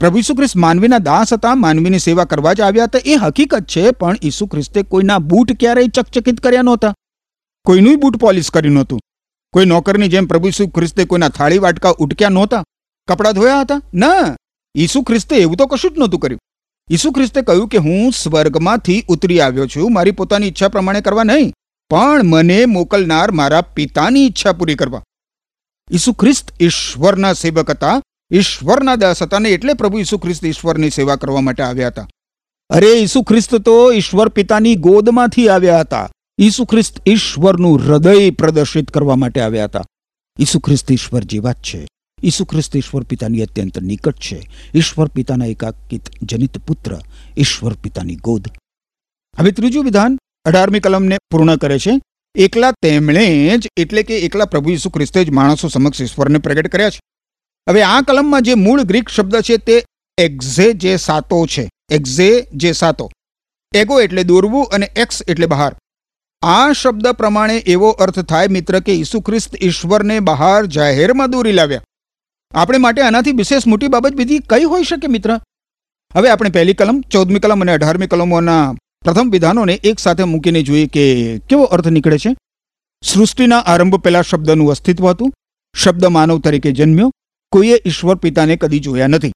પ્રભુ 0.00 0.18
ઈસુ 0.18 0.34
ખ્રિસ્ત 0.34 0.56
માનવીના 0.56 0.98
દાસ 0.98 1.32
હતા, 1.32 1.54
માનવીની 1.54 1.98
સેવા 1.98 2.24
કરવા 2.24 2.52
જ 2.52 2.60
આવ્યા 2.60 2.84
હતા. 2.84 2.98
એ 3.04 3.14
હકીકત 3.14 3.64
છે, 3.64 3.90
પણ 3.90 4.16
ઈસુ 4.22 4.46
ખ્રિસ્તે 4.46 4.82
કોઈના 4.82 5.18
બૂટ 5.18 5.52
ક્યારેય 5.60 5.86
ચકચકિત 5.86 6.40
કર્યા 6.40 6.62
નહોતા. 6.62 6.94
કોઈનું 7.64 8.00
બૂટ 8.00 8.16
પોલિશ 8.16 8.50
કર્યું 8.50 8.74
નહોતું. 8.74 9.00
કોઈ 9.52 9.64
નોકરની 9.64 10.08
જેમ 10.08 10.26
પ્રભુ 10.26 10.48
ઈસુ 10.48 10.66
ખ્રિસ્તે 10.66 11.04
કોઈના 11.04 11.28
થાળી 11.28 11.58
વાટકા 11.58 11.94
ઉટક્યા 11.98 12.28
નહોતા. 12.28 12.64
કપડાં 13.08 13.32
ધોયા 13.32 13.60
હતા? 13.60 13.82
ના. 13.94 14.36
ઈસુ 14.74 15.02
ખ્રિસ્તે 15.02 15.36
એવું 15.36 15.56
તો 15.56 15.66
કશું 15.66 15.90
જ 15.90 15.98
નહોતું 15.98 16.20
કર્યું. 16.20 16.40
ઈસુ 16.90 17.10
ખ્રિસ્તે 17.10 17.42
કહ્યું 17.42 17.68
કે 17.68 17.78
હું 17.78 18.12
સ્વર્ગમાંથી 18.12 19.04
ઉતરી 19.08 19.40
આવ્યો 19.40 19.66
છું, 19.66 19.92
મારી 19.92 20.10
પોતાની 20.10 20.46
ઈચ્છા 20.46 20.68
પ્રમાણે 20.68 21.00
કરવા 21.00 21.24
નહીં, 21.24 21.52
પણ 21.90 22.22
મને 22.22 22.66
મોકલનાર 22.66 23.30
મારા 23.30 23.60
પિતાની 23.60 24.26
ઈચ્છા 24.26 24.52
પૂરી 24.52 24.74
કરવા. 24.74 25.02
ઈસુ 25.92 26.12
ખ્રિસ્ત 26.12 26.62
ઈશ્વરના 26.62 27.32
સેવક 27.32 27.70
હતા. 27.70 28.02
ઈશ્વરના 28.32 28.94
દાસ 28.94 29.22
હતા 29.22 29.38
ને 29.38 29.48
એટલે 29.48 29.74
પ્રભુ 29.74 29.98
ઈસુ 29.98 30.18
ખ્રિસ્ત 30.18 30.46
ઈશ્વરની 30.46 30.90
સેવા 30.90 31.16
કરવા 31.16 31.40
માટે 31.40 31.62
આવ્યા 31.62 31.88
હતા. 31.88 32.08
અરે, 32.70 32.86
ઈસુ 32.86 33.22
ખ્રિસ્ત 33.22 33.54
તો 33.54 33.92
ઈશ્વર 33.92 34.28
પિતાની 34.28 34.74
ગોદમાંથી 34.74 35.48
આવ્યા 35.48 35.80
હતા. 35.80 36.10
ઈસુ 36.38 36.64
ખ્રિસ્ત 36.64 37.08
ઈશ્વરનું 37.08 37.80
હૃદય 37.80 38.30
પ્રદર્શિત 38.30 38.90
કરવા 38.90 39.16
માટે 39.16 39.40
આવ્યા 39.40 39.64
હતા. 39.64 39.84
ઈસુ 40.40 40.58
ખ્રિસ્ત 40.58 40.92
ઈશ્વર 40.92 41.24
જેવા 41.24 41.52
જ 41.52 41.54
છે. 41.54 41.88
ઈસુ 42.24 42.44
ખ્રિસ્ત 42.44 42.76
ઈશ્વર 42.76 43.02
પિતાની 43.02 43.42
અત્યંત 43.42 43.78
નિકટ 43.78 44.16
છે. 44.16 44.50
ઈશ્વર 44.74 45.08
પિતાના 45.08 45.44
એકાકિત 45.44 46.02
જનિત 46.22 46.58
પુત્ર, 46.58 46.98
ઈશ્વર 47.38 47.72
પિતાની 47.72 48.16
ગોદ. 48.16 48.48
હવે 49.36 49.50
ત્રીજું 49.50 49.84
વિધાન 49.84 50.18
અઢારમી 50.44 50.80
કલમને 50.80 51.18
પૂર્ણ 51.30 51.56
કરે 51.56 51.78
છે. 51.78 52.00
એકલા 52.34 52.72
તેમણે 52.72 53.58
જ, 53.58 53.68
એટલે 53.76 54.02
કે 54.02 54.18
એકલા 54.18 54.44
પ્રભુ 54.44 54.70
ઈસુ 54.70 54.90
ખ્રિસ્તે 54.90 55.24
જ 55.24 55.30
માણસો 55.30 55.68
સમક્ષ 55.68 56.02
ઈશ્વરને 56.02 56.38
પ્રગટ 56.38 56.68
કર્યા 56.68 56.90
છે. 56.90 57.00
હવે 57.68 57.82
આ 57.82 58.00
કલમમાં 58.00 58.42
જે 58.42 58.54
મૂળ 58.54 58.82
ગ્રીક 58.82 59.08
શબ્દ 59.08 59.40
છે 59.40 59.56
તે 59.56 59.84
એક્ઝે 60.18 60.72
જે 60.72 60.96
સાતો 60.96 61.46
છે. 61.46 61.70
એક્ઝે 61.90 62.46
જે 62.54 62.72
સાતો. 62.72 63.10
એગો 63.74 64.00
એટલે 64.00 64.24
દોરવું 64.24 64.64
અને 64.64 64.86
એક્સ 64.96 65.22
એટલે 65.28 65.46
બહાર. 65.46 65.76
આ 66.42 66.72
શબ્દ 66.72 67.08
પ્રમાણે 67.08 67.56
એવો 67.56 67.90
અર્થ 67.90 68.20
થાય 68.20 68.48
મિત્ર 68.48 68.80
કે 68.80 68.92
ઈસુ 68.92 69.20
ખ્રિસ્ત 69.20 69.62
ઈશ્વરને 69.62 70.20
બહાર 70.20 70.66
જાહેરમાં 70.66 71.30
દોરી 71.30 71.52
લાવ્યા. 71.52 71.82
આપણે 72.54 72.78
માટે 72.78 73.02
આનાથી 73.02 73.32
વિશેષ 73.32 73.66
મોટી 73.66 73.88
બાબત 73.88 74.12
બીજી 74.12 74.38
કઈ 74.38 74.64
હોઈ 74.64 74.82
શકે 74.82 75.06
મિત્ર? 75.06 75.40
હવે 76.14 76.30
આપણે 76.30 76.50
પહેલી 76.50 76.74
કલમ, 76.74 77.00
ચૌદમી 77.00 77.40
કલમ 77.40 77.60
અને 77.60 77.72
અઢારમી 77.72 78.06
કલમોના 78.06 78.72
પ્રથમ 79.04 79.30
વિધાનોને 79.30 79.74
એક 79.74 79.98
સાથે 79.98 80.24
મૂકીને 80.24 80.62
જોઈએ 80.62 80.86
કે 80.86 81.38
કેવો 81.38 81.62
અર્થ 81.62 81.88
નીકળે 81.88 82.18
છે. 82.18 82.36
સૃષ્ટિના 83.04 83.58
આરંભ 83.58 83.96
પહેલા 83.96 84.22
શબ્દનું 84.22 84.70
અસ્તિત્વ 84.70 85.10
હતું. 85.10 85.32
શબ્દ 85.76 86.06
માનવ 86.06 86.40
તરીકે 86.40 86.72
જન્મ્યો. 86.72 87.12
કોઈએ 87.52 87.76
ઈશ્વર 87.86 88.14
પિતાને 88.14 88.56
કદી 88.56 88.78
જોયા 88.78 89.06
નથી. 89.06 89.32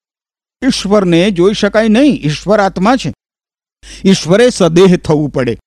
ઈશ્વરને 0.63 1.31
જોઈ 1.31 1.55
શકાય 1.55 1.89
નહીં, 1.89 2.21
ઈશ્વર 2.25 2.61
આત્મા 2.61 2.97
છે. 2.97 3.15
ઈશ્વરે 4.05 4.51
સદેહ 4.51 4.97
થવું 4.97 5.31
પડે. 5.31 5.59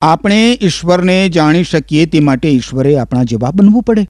આપણે 0.00 0.58
ઈશ્વરને 0.62 1.28
જાણી 1.28 1.64
શકીએ 1.64 2.06
તે 2.06 2.20
માટે 2.20 2.48
ઈશ્વરે 2.48 2.98
આપણા 2.98 3.22
જેવા 3.22 3.50
બનવું 3.50 3.82
પડે. 3.82 4.06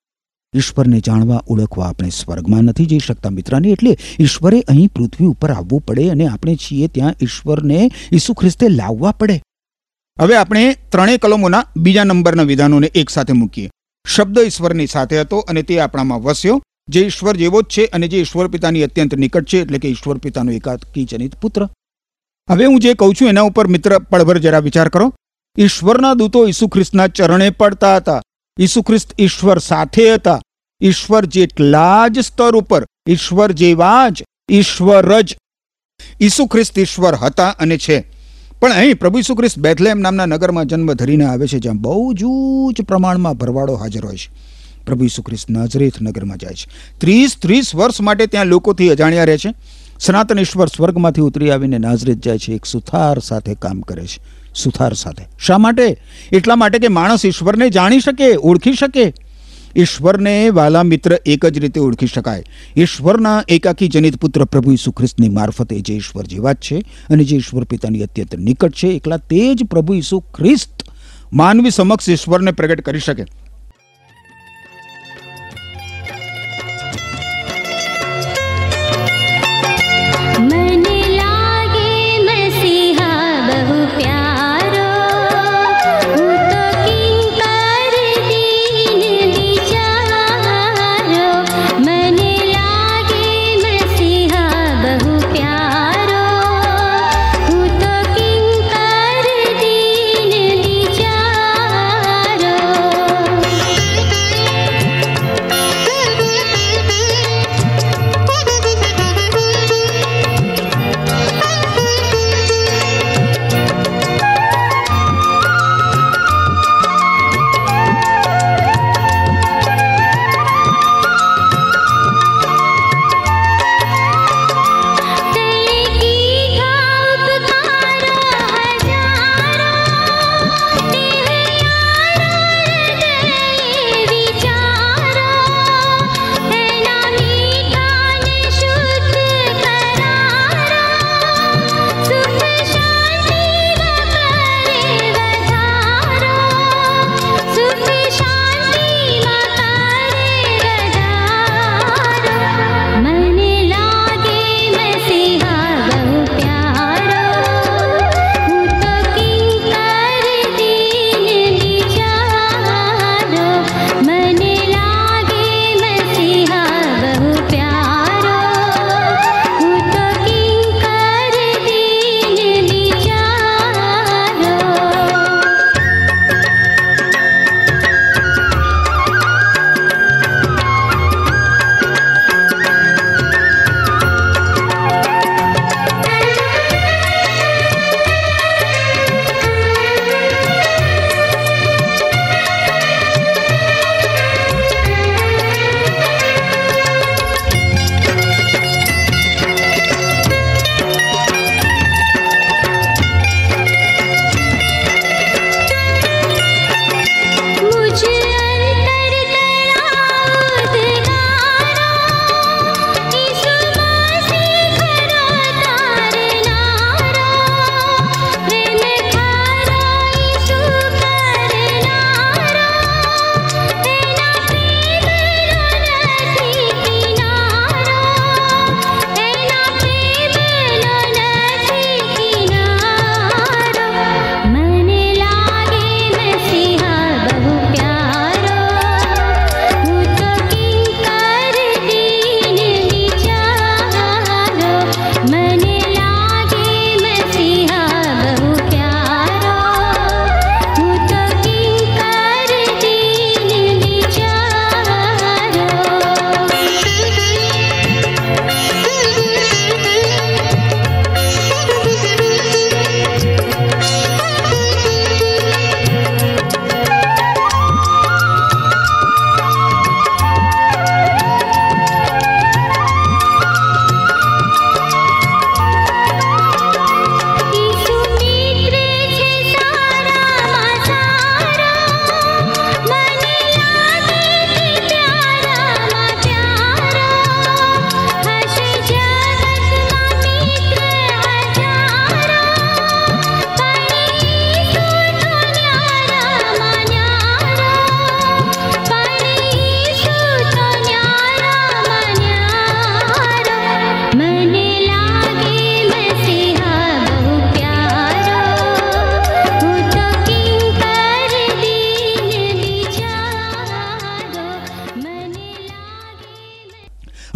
ઈશ્વરને 0.54 1.00
જાણવા 1.00 1.44
ઓળખવા 1.48 1.88
આપણે 1.88 2.10
સ્વર્ગમાં 2.10 2.62
નથી 2.62 2.86
જઈ 2.86 2.98
શકતા 2.98 3.30
મિત્રાને, 3.30 3.68
એટલે 3.68 3.96
ઈશ્વરે 4.20 4.60
અહીં 4.60 4.88
પૃથ્વી 4.88 5.26
ઉપર 5.26 5.50
આવવું 5.50 5.80
પડે 5.80 6.08
અને 6.08 6.26
આપણે 6.26 6.56
છીએ 6.56 6.88
ત્યાં 6.88 7.14
ઈશ્વરને 7.22 7.90
ઈસુ 8.12 8.34
ખ્રિસ્તે 8.34 8.68
લાવવા 8.68 9.12
પડે. 9.12 9.42
હવે 10.20 10.36
આપણે 10.36 10.76
ત્રણેય 10.88 11.16
કલમોના 11.16 11.66
બીજા 11.76 12.04
નંબરના 12.04 12.42
વિધાનોને 12.42 12.86
એકસાથે 12.86 13.32
મૂકીએ. 13.32 13.70
શબ્દ 14.06 14.38
ઈશ્વરની 14.38 14.86
સાથે 14.86 15.20
હતો 15.20 15.38
અને 15.38 15.62
તે 15.62 15.80
આપણામાં 15.80 16.22
વસ્યો 16.22 16.62
જે 16.88 17.00
ઈશ્વર 17.00 17.36
જેવો 17.36 17.62
જ 17.62 17.64
છે 17.64 17.84
અને 17.84 18.08
જે 18.08 18.20
ઈશ્વર 18.20 18.48
પિતાની 18.48 18.82
અત્યંત 18.82 19.14
નિકટ 19.14 19.44
છે 19.44 19.60
એટલે 19.60 19.78
કે 19.78 19.88
ઈશ્વર 19.88 20.18
પિતાનો 20.18 20.52
એકાકી 20.52 21.04
જનિત 21.04 21.34
પુત્ર. 21.34 21.68
હવે 22.50 22.64
હું 22.64 22.80
જે 22.80 22.94
કહું 22.94 23.14
છું 23.14 23.28
એના 23.28 23.42
ઉપર 23.42 23.66
મિત્ર 23.66 23.98
પળભર 23.98 24.38
જરા 24.38 24.58
વિચાર 24.58 24.88
કરો. 24.88 25.14
ઈશ્વરના 25.58 26.14
દૂતો 26.14 26.46
ઈસુ 26.46 26.68
ખ્રિસ્તના 26.68 27.06
ચરણે 27.06 27.50
પડતા 27.50 27.96
હતા. 27.96 28.20
ઈસુ 28.60 28.82
ખ્રિસ્ત 28.82 29.20
ઈશ્વર 29.20 29.58
સાથે 29.58 30.14
હતા. 30.14 30.40
ઈશ્વર 30.82 31.24
જેટલા 31.24 32.08
જ 32.08 32.18
સ્તર 32.18 32.56
ઉપર, 32.56 32.86
ઈશ્વર 33.08 33.52
જેવા 33.52 34.08
જ 34.08 34.24
ઈશ્વર 34.50 35.22
જ 35.22 35.36
ઈસુ 36.20 36.46
ખ્રિસ્ત 36.46 36.78
ઈશ્વર 36.78 37.14
હતા 37.14 37.48
અને 37.48 37.78
છે. 37.78 38.04
પણ 38.60 38.72
અહીં 38.72 38.98
પ્રભુ 38.98 39.18
ઈસુ 39.18 39.34
ખ્રિસ્ત 39.34 39.58
બેથલેમ 39.58 39.98
નામના 39.98 40.26
નગરમાં 40.26 40.66
જન્મ 40.66 40.92
ધરીને 40.92 41.24
આવે 41.24 41.46
છે, 41.46 41.58
જ્યાં 41.58 41.76
બહુ 41.76 42.12
જ 42.72 42.82
પ્રમાણમાં 42.82 43.34
ભરવાડો 43.34 43.74
હાજર 43.74 44.06
હોય 44.06 44.16
છે. 44.16 44.57
પ્રભુ 44.88 45.04
ઈસુ 45.04 45.22
ખ્રિસ્ત 45.22 45.50
નાઝરેથ 45.50 46.02
નગરમાં 46.02 46.38
જાય 46.38 46.54
છે. 46.54 46.66
ત્રીસ 46.98 47.36
ત્રીસ 47.42 47.74
વર્ષ 47.74 48.00
માટે 48.00 48.26
ત્યાં 48.26 48.46
લોકોથી 48.46 48.88
અજાણ્યા 48.88 49.24
રહે 49.24 49.38
છે. 49.38 49.54
સનાતન 50.00 50.38
ઈશ્વર 50.38 50.66
સ્વર્ગમાંથી 50.66 51.20
ઉતરી 51.20 51.50
આવીને 51.50 51.78
નાઝરેથ 51.78 52.18
જાય 52.18 52.38
છે, 52.38 52.52
એક 52.52 52.64
સુથાર 52.64 53.18
સાથે 53.18 53.54
કામ 53.54 53.80
કરે 53.80 54.06
છે. 54.06 54.20
સુથાર 54.54 54.94
સાથે. 54.94 55.24
શા 55.40 55.58
માટે? 55.58 55.96
એટલા 56.32 56.56
માટે 56.56 56.78
કે 56.78 56.88
માણસ 56.88 57.26
ઈશ્વરને 57.26 57.70
જાણી 57.70 58.00
શકે, 58.00 58.36
ઓળખી 58.36 58.72
શકે. 58.72 59.12
ઈશ્વરને 59.76 60.50
વાલા 60.50 60.82
મિત્ર 60.82 61.18
એક 61.26 61.46
જ 61.46 61.58
રીતે 61.58 61.80
ઓળખી 61.80 62.06
શકાય. 62.06 62.44
ઈશ્વરના 62.76 63.44
એકાકી 63.48 63.88
જનિત 63.88 64.16
પુત્ર 64.16 64.44
પ્રભુ 64.44 64.72
ઈસુ 64.72 64.92
ખ્રિસ્તની 64.92 65.28
મારફતે 65.28 65.80
જે 65.80 65.94
ઈશ્વર 65.94 66.26
જેવા 66.26 66.52
જ 66.52 66.56
છે 66.56 66.78
અને 67.10 67.24
જે 67.24 67.36
ઈશ્વર 67.36 67.64
પિતાની 67.64 68.02
અત્યંત 68.02 68.34
નિકટ 68.34 68.72
છે, 68.72 68.88
એકલા 68.88 69.16
તે 69.16 69.54
જ 69.54 69.64
પ્રભુ 69.64 69.94
ઈસુ 69.94 70.20
ખ્રિસ્ત 70.20 70.88
માનવી 71.32 71.70
સમક્ષ 71.70 72.08
ઈશ્વરને 72.08 72.52
પ્રગટ 72.52 72.80
કરી 72.80 73.00
શકે. 73.00 73.24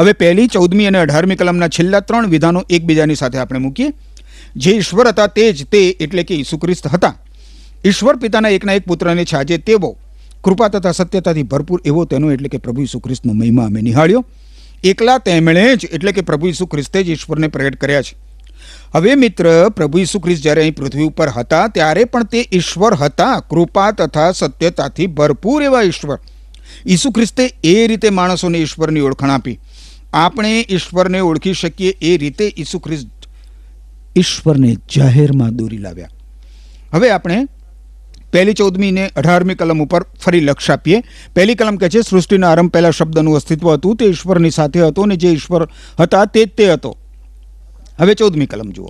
હવે 0.02 0.12
પહેલી, 0.12 0.46
ચૌદમી 0.46 0.86
અને 0.86 0.98
અઢારમી 0.98 1.36
કલમના 1.36 1.68
છેલ્લા 1.68 2.00
ત્રણ 2.00 2.26
વિધાનો 2.26 2.64
એકબીજાની 2.70 3.14
સાથે 3.14 3.38
આપણે 3.38 3.58
મૂકીએ. 3.58 3.92
જે 4.56 4.70
ઈશ્વર 4.70 5.08
હતા 5.08 5.26
તે 5.26 5.52
જ 5.52 5.64
તે 5.64 5.88
એટલે 5.88 6.22
કે 6.22 6.34
ઈસુ 6.34 6.58
ખ્રિસ્ત 6.58 6.86
હતા. 6.86 7.14
ઈશ્વર 7.84 8.16
પિતાના 8.16 8.48
એકના 8.48 8.72
એક 8.72 8.84
પુત્રને 8.84 9.24
છાજે 9.24 9.58
તેવો 9.58 9.96
કૃપા 10.44 10.68
તથા 10.68 10.92
સત્યતાથી 10.92 11.42
ભરપૂર 11.42 11.82
એવો 11.84 12.04
તેનો 12.04 12.32
એટલે 12.32 12.48
કે 12.48 12.58
પ્રભુ 12.58 12.82
ઈસુ 12.82 13.02
મહિમા 13.26 13.64
અમે 13.64 13.80
નિહાળ્યો. 13.80 14.24
એકલા 14.84 15.18
તેમણે 15.18 15.76
જ 15.76 15.84
એટલે 15.92 16.12
કે 16.12 16.20
પ્રભુ 16.20 16.46
ઈસુ 16.46 16.66
ખ્રિસ્તે 16.66 17.02
જ 17.02 17.08
ઈશ્વરને 17.08 17.48
પ્રગટ 17.48 17.76
કર્યા 17.76 18.02
છે. 18.02 18.16
હવે 18.94 19.14
મિત્ર, 19.14 19.68
પ્રભુ 19.68 19.98
ઈસુ 19.98 20.18
ખ્રિસ્ત 20.18 20.42
જ્યારે 20.42 20.60
અહીં 20.60 20.74
પૃથ્વી 20.74 21.02
ઉપર 21.02 21.28
હતા, 21.28 21.68
ત્યારે 21.68 22.04
પણ 22.04 22.24
તે 22.24 22.48
ઈશ્વર 22.52 22.94
હતા, 22.94 23.40
કૃપા 23.40 23.90
તથા 23.90 24.32
સત્યતાથી 24.32 25.06
ભરપૂર 25.06 25.62
એવા 25.62 25.82
ઈશ્વર. 25.82 26.18
ઈસુ 26.86 27.10
ખ્રિસ્તે 27.10 27.50
એ 27.64 27.86
રીતે 27.86 28.10
માણસોને 28.10 28.58
ઈશ્વરની 28.58 29.00
ઓળખાણ 29.00 29.30
આપી. 29.30 29.58
આપણે 30.12 30.66
ઈશ્વરને 30.70 31.20
ઓળખી 31.20 31.52
શકીએ 31.52 31.90
એ 32.02 32.16
રીતે 32.16 32.54
ઈસુ 32.58 32.78
ખ્રિસ્ત 32.78 33.08
ઈશ્વરને 34.16 34.76
જાહેરમાં 34.96 35.56
દોરી 35.56 35.78
લાવ્યા. 35.78 36.08
હવે 36.94 37.10
આપણે 37.10 37.46
પહેલી 38.32 38.52
ચૌદમી 38.52 38.90
ને 38.90 39.10
અઢારમી 39.16 39.54
કલમ 39.54 39.82
ઉપર 39.82 40.02
ફરી 40.02 40.40
લક્ષ 40.40 40.70
આપીએ. 40.70 41.02
પહેલી 41.34 41.54
કલમ 41.54 41.76
કહે 41.76 41.88
છે, 41.88 42.00
સૃષ્ટિના 42.00 42.50
આરંભ 42.50 42.70
પહેલા 42.70 42.90
શબ્દનું 42.90 43.36
અસ્તિત્વ 43.36 43.72
હતું, 43.72 43.96
તે 43.96 44.04
ઈશ્વરની 44.04 44.50
સાથે 44.50 44.80
હતો 44.80 45.02
અને 45.02 45.16
જે 45.16 45.28
ઈશ્વર 45.28 45.68
હતા 46.00 46.24
તે 46.24 46.44
જ 46.44 46.48
તે 46.48 46.72
હતો. 46.72 46.96
હવે 48.00 48.14
ચૌદમી 48.14 48.46
કલમ 48.46 48.70
જુઓ. 48.70 48.88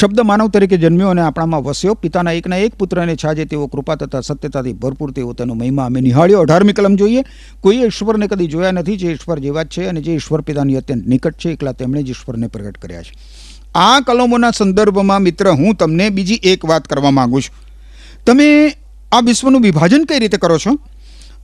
શબ્દ 0.00 0.20
માનવ 0.20 0.48
તરીકે 0.48 0.76
જન્મ્યો 0.76 1.08
અને 1.08 1.22
આપણામાં 1.22 1.64
વસ્યો. 1.64 1.94
પિતાના 1.94 2.32
એકના 2.32 2.56
એક 2.56 2.74
પુત્રને 2.74 3.16
છાજે 3.16 3.44
તેઓ 3.44 3.66
કૃપા 3.66 3.94
તથા 3.94 4.20
સત્યતાથી 4.20 4.72
ભરપૂર 4.72 5.12
તેઓ 5.12 5.32
તેનો 5.32 5.54
મહિમા 5.54 5.84
અમે 5.84 6.00
નિહાળ્યો. 6.00 6.40
અઢારમી 6.40 6.72
કલમ 6.72 6.96
જોઈએ. 6.96 7.24
કોઈએ 7.60 7.84
ઈશ્વરને 7.84 8.26
કદી 8.26 8.46
જોયા 8.46 8.70
નથી, 8.70 8.96
જે 8.96 9.12
ઈશ્વર 9.12 9.38
જેવા 9.38 9.62
જ 9.62 9.66
છે 9.66 9.84
અને 9.86 10.00
જે 10.00 10.14
ઈશ્વર 10.14 10.40
પિતાની 10.40 10.74
અત્યંત 10.74 11.06
નિકટ 11.06 11.34
છે, 11.34 11.50
એકલા 11.50 11.72
તેમણે 11.72 12.02
જ 12.02 12.10
ઈશ્વરને 12.10 12.46
પ્રગટ 12.46 12.78
કર્યા 12.78 13.02
છે. 13.02 13.12
આ 13.74 14.00
કલમોના 14.00 14.50
સંદર્ભમાં 14.50 15.22
મિત્ર, 15.22 15.50
હું 15.50 15.74
તમને 15.74 16.08
બીજી 16.08 16.40
એક 16.42 16.64
વાત 16.64 16.88
કરવા 16.88 17.10
માંગુ 17.10 17.40
છું. 17.40 17.54
તમે 18.26 18.76
આ 19.12 19.20
વિશ્વનું 19.20 19.60
વિભાજન 19.60 20.04
કઈ 20.04 20.18
રીતે 20.18 20.36
કરો 20.36 20.58
છો? 20.58 20.78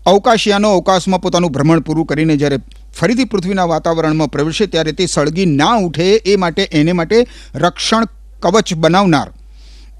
અવકાશયાનો 0.07 0.75
અવકાશમાં 0.75 1.20
પોતાનું 1.22 1.51
ભ્રમણ 1.51 1.81
પૂરું 1.81 2.07
કરીને 2.07 2.37
જ્યારે 2.37 2.59
ફરીથી 2.94 3.25
પૃથ્વીના 3.25 3.64
વાતાવરણમાં 3.64 4.29
પ્રવેશે 4.29 4.66
ત્યારે 4.66 4.92
તે 4.92 5.07
સળગી 5.07 5.46
ના 5.46 5.75
ઉઠે, 5.75 6.14
એ 6.14 6.37
માટે, 6.37 6.62
એને 6.62 6.92
માટે 6.92 7.27
રક્ષણ 7.55 8.05
કવચ 8.40 8.74
બનાવનાર. 8.74 9.31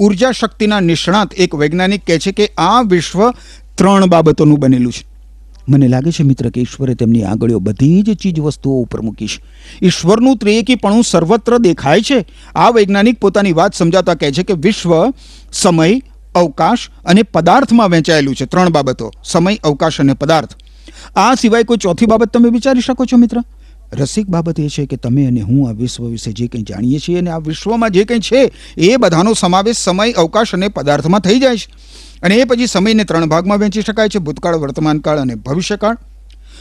ઊર્જા 0.01 0.31
શક્તિના 0.31 0.81
નિષ્ણાત 0.81 1.35
એક 1.35 1.55
વૈજ્ઞાનિક 1.55 2.07
કહે 2.07 2.19
છે 2.19 2.33
કે 2.33 2.47
આ 2.47 2.83
વિશ્વ 2.83 3.31
ત્રણ 3.75 4.07
બાબતોનું 4.07 4.59
બનેલું 4.59 4.93
છે. 4.93 5.07
મને 5.69 5.89
લાગે 5.89 6.11
છે 6.11 6.23
મિત્ર 6.23 6.51
કે 6.51 6.61
ઈશ્વરે 6.61 6.95
તેમની 6.95 7.23
આંગળીઓ 7.23 7.59
બધી 7.59 8.03
જ 8.03 8.15
ચીજ 8.15 8.41
વસ્તુઓ 8.41 8.83
ઉપર 8.83 9.01
મૂકી 9.01 9.27
છે. 9.27 9.43
ઈશ્વરનું 9.83 10.37
ત્રિએકીપણું 10.37 11.05
સર્વત્ર 11.05 11.59
દેખાય 11.59 12.01
છે. 12.01 12.27
આ 12.55 12.71
વૈજ્ઞાનિક 12.71 13.21
પોતાની 13.21 13.53
વાત 13.53 13.75
સમજાતા 13.75 14.15
કહે 14.15 14.33
છે 14.33 14.43
કે 14.43 14.53
વિશ્વ, 14.53 15.11
સમય, 15.53 16.01
અવકાશ 16.35 16.89
અને 17.05 17.23
પદાર્થમાં 17.23 17.91
વહેંચાયેલું 17.91 18.35
છે. 18.35 18.45
ત્રણ 18.45 18.69
બાબતો, 18.69 19.13
સમય, 19.25 19.57
અવકાશ 19.65 20.01
અને 20.01 20.13
પદાર્થ. 20.13 20.51
આ 21.17 21.35
સિવાય 21.35 21.63
કોઈ 21.63 21.77
ચોથી 21.77 22.07
બાબત 22.07 22.29
તમે 22.29 22.49
વિચારી 22.49 22.81
શકો 22.81 23.05
છો 23.05 23.17
મિત્ર? 23.17 23.43
રસિક 23.93 24.27
બાબત 24.27 24.61
એ 24.61 24.69
છે 24.69 24.87
કે 24.87 24.97
તમે 24.97 25.27
અને 25.27 25.41
હું 25.41 25.69
આ 25.69 25.73
વિશ્વ 25.73 26.05
વિશે 26.05 26.33
જે 26.33 26.49
કંઈ 26.49 26.63
જાણીએ 26.63 26.99
છીએ 26.99 27.19
અને 27.19 27.31
આ 27.31 27.39
વિશ્વમાં 27.39 27.91
જે 27.91 28.05
કંઈ 28.05 28.19
છે, 28.19 28.53
એ 28.77 28.97
બધાનો 28.97 29.35
સમાવેશ 29.35 29.77
સમય, 29.77 30.13
અવકાશ 30.13 30.55
અને 30.55 30.69
પદાર્થમાં 30.69 31.21
થઈ 31.21 31.41
જાય 31.41 31.57
છે. 31.57 31.73
અને 32.23 32.35
એ 32.35 32.45
પછી 32.45 32.67
સમયને 32.67 33.05
ત્રણ 33.05 33.27
ભાગમાં 33.27 33.59
વહેંચી 33.59 33.83
શકાય 33.83 34.09
છે, 34.09 34.19
ભૂતકાળ, 34.19 34.55
વર્તમાનકાળ 34.55 35.19
અને 35.19 35.35
ભવિષ્યકાળ. 35.35 35.99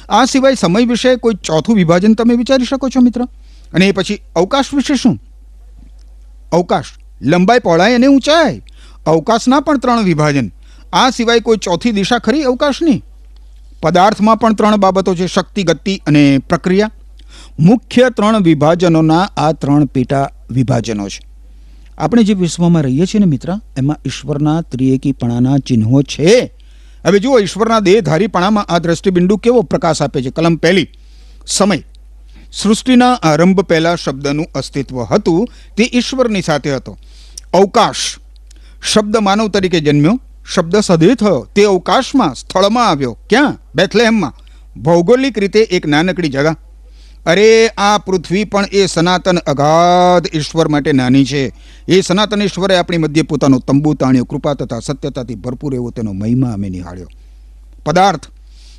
આ 0.10 0.26
સિવાય 0.26 0.56
સમય 0.56 0.86
વિશે 0.86 1.16
કોઈ 1.16 1.34
ચોથું 1.34 1.76
વિભાજન 1.76 2.14
તમે 2.14 2.36
વિચારી 2.36 2.66
શકો 2.66 2.90
છો, 2.90 3.02
મિત્ર? 3.02 3.22
અને 3.74 3.88
એ 3.88 3.92
પછી 3.92 4.20
અવકાશ 4.36 4.66
વિશે 4.74 4.96
શું? 4.96 5.22
અવકાશ, 6.52 6.86
લંબાઈ, 7.22 7.60
પહોળાઈ 7.60 7.94
અને 7.94 8.08
ઊંચાઈ. 8.08 8.62
અવકાશના 9.06 9.60
પણ 9.60 9.78
ત્રણ 9.78 10.04
વિભાજન. 10.04 10.52
આ 10.94 11.10
સિવાય 11.10 11.40
કોઈ 11.40 11.58
ચોથી 11.58 11.92
દિશા 11.92 12.18
ખરી 12.18 12.44
અવકાશની? 12.44 13.04
પદાર્થમાં 13.82 14.38
પણ 14.38 14.54
ત્રણ 14.54 14.76
બાબતો 14.76 15.16
છે, 15.16 15.28
શક્તિ, 15.28 15.64
ગતિ 15.64 16.02
અને 16.08 16.38
પ્રક્રિયા. 16.38 16.92
મુખ્ય 17.60 18.10
ત્રણ 18.10 18.44
વિભાજનોના 18.44 19.30
આ 19.38 19.52
ત્રણ 19.52 19.86
પેટા 19.86 20.30
વિભાજનો 20.52 21.10
છે. 21.10 21.28
આપણે 21.98 22.24
જે 22.24 22.34
વિશ્વમાં 22.34 22.84
રહીએ 22.84 23.06
છીએ 23.06 23.20
ને 23.20 23.26
મિત્ર, 23.26 23.60
એમાં 23.78 23.98
ઈશ્વરના 24.06 24.62
ત્રિએકીપણાના 24.62 25.58
ચિહ્નો 25.58 26.02
છે. 26.02 26.54
હવે 27.06 27.20
જુઓ, 27.20 27.40
ઈશ્વરના 27.40 27.80
દેહધારીપણામાં 27.80 28.64
આ 28.64 28.78
દ્રષ્ટિબિંદુ 28.78 29.38
કેવો 29.38 29.62
પ્રકાશ 29.62 30.02
આપે 30.02 30.22
છે? 30.22 30.30
કલમ 30.30 30.56
પહેલી, 30.56 30.88
સમય. 31.48 31.84
સૃષ્ટિના 32.52 33.14
આરંભ 33.14 33.62
પહેલા 33.62 33.96
શબ્દનું 33.96 34.46
અસ્તિત્વ 34.56 35.04
હતું, 35.04 35.50
તે 35.78 35.90
ઈશ્વરની 35.94 36.42
સાથે 36.42 36.76
હતો. 36.76 36.98
અવકાશ. 37.54 38.18
શબ્દ 38.94 39.18
માનવ 39.18 39.48
તરીકે 39.48 39.80
જન્મ્યો. 39.80 40.20
શબ્દ 40.56 40.76
સદે 40.76 41.16
થયો. 41.16 41.48
તે 41.56 41.64
અવકાશમાં, 41.64 42.36
સ્થળમાં 42.36 42.90
આવ્યો. 42.90 43.18
ક્યાં? 43.30 43.58
બેથલેહેમમાં. 43.76 44.34
ભૌગોલિક 44.82 45.40
રીતે 45.40 45.60
એક 45.60 45.86
નાનકડી 45.86 46.30
જગા. 46.30 46.56
અરે, 47.28 47.68
આ 47.68 47.98
પૃથ્વી 47.98 48.44
પણ 48.44 48.66
એ 48.72 48.86
સનાતન 48.86 49.38
અગાધ 49.38 50.36
ઈશ્વર 50.36 50.68
માટે 50.68 50.92
નાની 50.92 51.26
છે. 51.26 51.54
એ 51.88 52.02
સનાતન 52.02 52.42
ઈશ્વરે 52.42 52.78
આપણી 52.78 52.98
મધ્ય 52.98 53.22
પોતાનો 53.22 53.60
તંબુ 53.60 53.94
તાણ્યો 53.94 54.24
કૃપા 54.24 54.54
તથા 54.54 54.80
સત્યતાથી 54.80 55.36
ભરપૂર 55.36 55.76
એવો 55.76 55.92
તેનો 55.92 56.14
મહિમા 56.14 56.54
અમે 56.54 56.70
નિહાળ્યો. 56.70 57.08
પદાર્થ. 57.86 58.26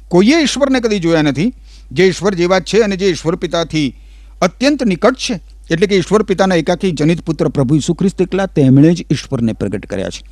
કોઈએ 0.08 0.42
ઈશ્વરને 0.42 0.80
કદી 0.80 0.98
જોયા 0.98 1.22
નથી. 1.22 1.54
જે 1.92 2.04
ઈશ્વર 2.04 2.34
જેવા 2.34 2.60
છે 2.60 2.80
અને 2.80 2.96
જે 2.96 3.06
ઈશ્વર 3.06 3.36
પિતાથી 3.36 3.96
અત્યંત 4.42 4.84
નિકટ 4.84 5.14
છે. 5.14 5.40
એટલે 5.70 5.86
કે 5.86 5.96
ઈશ્વર 5.96 6.22
પિતાના 6.22 6.54
એકાકી 6.54 6.90
જનિત 6.90 7.20
પુત્ર 7.20 7.48
પ્રભુ 7.48 7.74
ઈસુ 7.74 7.94
ખ્રિસ્ત 7.94 8.22
એકલા 8.22 8.46
તેમણે 8.46 8.94
જ 8.94 9.00
ઈશ્વરને 9.10 9.52
પ્રગટ 9.52 9.86
કર્યા 9.86 10.08
છે. 10.08 10.24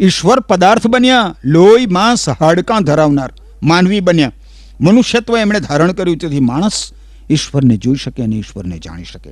ઈશ્વર 0.00 0.40
પદાર્થ 0.40 0.86
બન્યા, 0.86 1.34
લોહી, 1.44 1.86
માંસ, 1.86 2.28
હાડકાં 2.28 2.84
ધરાવનાર, 2.84 3.32
માનવી 3.62 4.00
બન્યા. 4.00 4.32
મનુષ્યત્વ 4.80 5.36
એમણે 5.36 5.60
ધારણ 5.60 5.92
કર્યું, 5.92 6.16
તેથી 6.16 6.40
માણસ 6.40 6.92
ઈશ્વરને 7.30 7.76
જોઈ 7.76 7.96
શકે 7.96 8.22
અને 8.22 8.36
ઈશ્વરને 8.36 8.78
જાણી 8.78 9.04
શકે. 9.04 9.30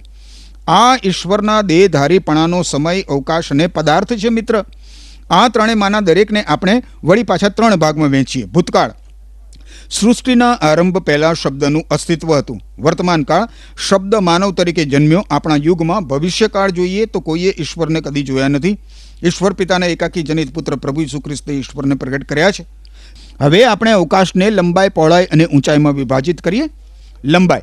આ 0.69 0.97
ઈશ્વરના 1.05 1.63
દેહધારીપણાનો 1.63 2.63
સમય, 2.63 3.01
અવકાશ 3.01 3.51
અને 3.51 3.67
પદાર્થ 3.67 4.13
છે 4.13 4.29
મિત્ર. 4.29 4.65
આ 5.31 5.49
ત્રણેયમાંના 5.49 6.01
દરેકને 6.01 6.43
આપણે 6.43 6.83
વળી 7.05 7.23
પાછા 7.23 7.49
ત્રણ 7.49 7.77
ભાગમાં 7.77 8.11
વહેંચીએ. 8.11 8.45
ભૂતકાળ. 8.45 8.95
સૃષ્ટિના 9.91 10.53
આરંભ 10.53 10.99
પહેલાં 10.99 11.35
શબ્દનું 11.35 11.85
અસ્તિત્વ 11.91 12.39
હતું. 12.39 12.61
વર્તમાનકાળ 12.79 13.49
શબ્દ 13.89 14.15
માનવ 14.15 14.53
તરીકે 14.53 14.85
જન્મ્યો. 14.85 15.27
આપણા 15.31 15.57
યુગમાં 15.57 16.05
ભવિષ્યકાળ 16.05 16.71
જોઈએ 16.71 17.07
તો 17.07 17.21
કોઈએ 17.21 17.55
ઈશ્વરને 17.59 18.01
કદી 18.01 18.23
જોયા 18.23 18.49
નથી. 18.49 18.79
ઈશ્વર 19.25 19.53
પિતાના 19.53 19.87
એકાકી 19.87 20.23
જનિત 20.23 20.55
પુત્ર 20.55 20.77
પ્રભુ 20.77 21.01
ઈસુ 21.01 21.21
ખ્રિસ્તે 21.21 21.53
ઈશ્વરને 21.53 21.95
પ્રગટ 21.95 22.25
કર્યા 22.25 22.51
છે. 22.51 22.67
હવે 23.41 23.65
આપણે 23.65 23.91
અવકાશને 23.91 24.51
લંબાઈ, 24.51 24.89
પહોળાઈ 24.89 25.25
અને 25.25 25.47
ઊંચાઈમાં 25.47 25.93
વિભાજિત 25.93 26.41
કરીએ. 26.41 26.63
લંબાઈ. 27.25 27.61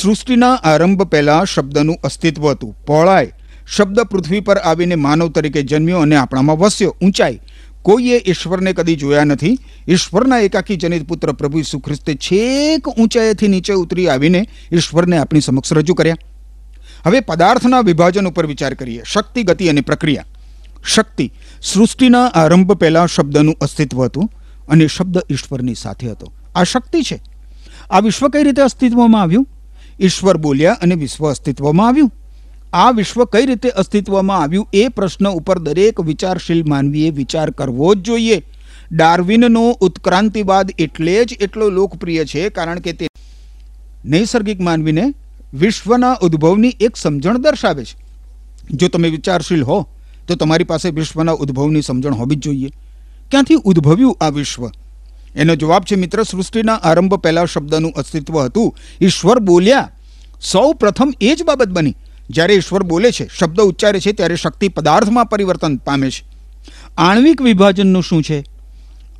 સૃષ્ટિના 0.00 0.54
આરંભ 0.54 1.02
પહેલાં 1.02 1.44
શબ્દનું 1.44 1.96
અસ્તિત્વ 2.04 2.50
હતું. 2.50 2.76
પહોળાઈ 2.86 3.32
શબ્દ 3.76 4.00
પૃથ્વી 4.00 4.40
પર 4.40 4.56
આવીને 4.56 4.94
માનવ 4.94 5.28
તરીકે 5.28 5.62
જન્મ્યો 5.62 5.98
અને 5.98 6.16
આપણામાં 6.16 6.58
વસ્યો. 6.58 6.96
ઊંચાઈ 7.02 7.40
કોઈએ 7.82 8.22
ઈશ્વરને 8.26 8.72
કદી 8.72 8.96
જોયા 8.96 9.24
નથી. 9.24 9.58
ઈશ્વરના 9.88 10.38
એકાકી 10.38 10.76
જનિત 10.76 11.08
પુત્ર 11.08 11.32
પ્રભુ 11.32 11.58
ઈસુ 11.58 11.78
ખ્રિસ્તે 11.78 12.14
છેક 12.14 12.88
ઊંચાઈથી 12.88 13.48
નીચે 13.48 13.72
ઉતરી 13.72 14.08
આવીને 14.08 14.48
ઈશ્વરને 14.72 15.18
આપણી 15.18 15.40
સમક્ષ 15.40 15.72
રજૂ 15.72 15.94
કર્યા. 15.94 16.16
હવે 17.06 17.20
પદાર્થના 17.20 17.80
વિભાજન 17.80 18.26
ઉપર 18.26 18.46
વિચાર 18.46 18.74
કરીએ. 18.74 19.02
શક્તિ, 19.12 19.42
ગતિ 19.42 19.68
અને 19.68 19.80
પ્રક્રિયા. 19.80 20.24
શક્તિ 20.94 21.32
સૃષ્ટિના 21.62 22.26
આરંભ 22.26 22.72
પહેલાં 22.72 23.06
શબ્દનું 23.06 23.56
અસ્તિત્વ 23.60 24.04
હતું 24.04 24.30
અને 24.68 24.86
શબ્દ 24.86 25.18
ઈશ્વરની 25.30 25.74
સાથે 25.74 26.10
હતો. 26.10 26.32
આ 26.54 26.62
શક્તિ 26.62 27.02
છે. 27.02 27.20
આ 27.90 27.98
વિશ્વ 28.00 28.28
કઈ 28.28 28.42
રીતે 28.42 28.62
અસ્તિત્વમાં 28.62 29.22
આવ્યું? 29.22 29.48
ઈશ્વર 30.00 30.36
બોલ્યા 30.36 30.72
અને 30.72 30.94
વિશ્વ 30.94 31.30
અસ્તિત્વમાં 31.30 31.88
આવ્યું. 31.88 32.12
આ 32.72 32.90
વિશ્વ 32.90 33.24
કઈ 33.24 33.46
રીતે 33.46 33.68
અસ્તિત્વમાં 33.68 34.42
આવ્યું 34.42 34.68
એ 34.72 34.88
પ્રશ્ન 34.88 35.28
ઉપર 35.28 35.58
દરેક 35.58 36.00
વિચારશીલ 36.00 36.64
માનવીએ 36.68 37.10
વિચાર 37.10 37.50
કરવો 37.50 37.94
જ 37.94 37.98
જોઈએ. 37.98 38.42
ડાર્વિનનો 38.92 39.70
ઉત્ક્રાંતિવાદ 39.80 40.70
એટલે 40.78 41.24
જ 41.24 41.36
એટલો 41.40 41.70
લોકપ્રિય 41.70 42.24
છે 42.24 42.48
કારણ 42.48 42.80
કે 42.80 42.92
તે 42.92 43.08
નૈસર્ગિક 44.04 44.60
માનવીને 44.60 45.14
વિશ્વના 45.54 46.16
ઉદ્ભવની 46.22 46.76
એક 46.80 46.96
સમજણ 46.96 47.38
દર્શાવે 47.38 47.84
છે. 47.84 48.02
જો 48.70 48.88
તમે 48.88 49.10
વિચારશીલ 49.10 49.62
હો, 49.62 49.86
તો 50.28 50.34
તમારી 50.34 50.64
પાસે 50.64 50.90
વિશ્વના 50.90 51.32
ઉદ્ભવની 51.32 51.82
સમજણ 51.82 52.14
હોવી 52.14 52.36
જ 52.36 52.38
જોઈએ. 52.38 52.68
ક્યાંથી 53.30 53.54
ઉદ્ભવ્યું 53.64 54.16
આ 54.20 54.28
વિશ્વ? 54.28 54.70
એનો 55.36 55.54
જવાબ 55.54 55.82
છે 55.82 55.94
મિત્ર, 55.94 56.22
સૃષ્ટિના 56.22 56.74
આરંભ 56.74 57.14
પહેલાં 57.14 57.46
શબ્દનું 57.46 57.92
અસ્તિત્વ 57.92 58.40
હતું. 58.40 58.76
ઈશ્વર 59.00 59.38
બોલ્યા, 59.38 59.90
સૌ 60.40 60.72
પ્રથમ 60.72 61.14
એ 61.20 61.34
જ 61.34 61.42
બાબત 61.42 61.68
બની. 61.68 61.96
જ્યારે 62.30 62.54
ઈશ્વર 62.54 62.82
બોલે 62.82 63.10
છે, 63.10 63.28
શબ્દ 63.38 63.60
ઉચ્ચારે 63.60 64.00
છે, 64.00 64.12
ત્યારે 64.12 64.36
શક્તિ 64.36 64.68
પદાર્થમાં 64.68 65.26
પરિવર્તન 65.26 65.76
પામે 65.76 66.10
છે. 66.10 66.24
આણ્વિક 66.98 67.42
વિભાજનનું 67.42 68.02
શું 68.02 68.22
છે? 68.22 68.44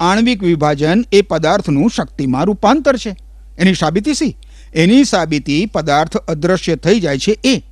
આણ્વિક 0.01 0.43
વિભાજન 0.43 1.05
એ 1.13 1.23
પદાર્થનું 1.23 1.91
શક્તિમાં 1.91 2.45
રૂપાંતર 2.45 2.97
છે. 2.97 3.17
એની 3.59 3.75
સાબિતી 3.75 4.15
સી? 4.15 4.37
એની 4.75 5.05
સાબિતી 5.05 5.67
પદાર્થ 5.67 6.17
અદ્રશ્ય 6.17 6.77
થઈ 6.77 7.01
જાય 7.01 7.19
છે 7.19 7.39
એ. 7.45 7.63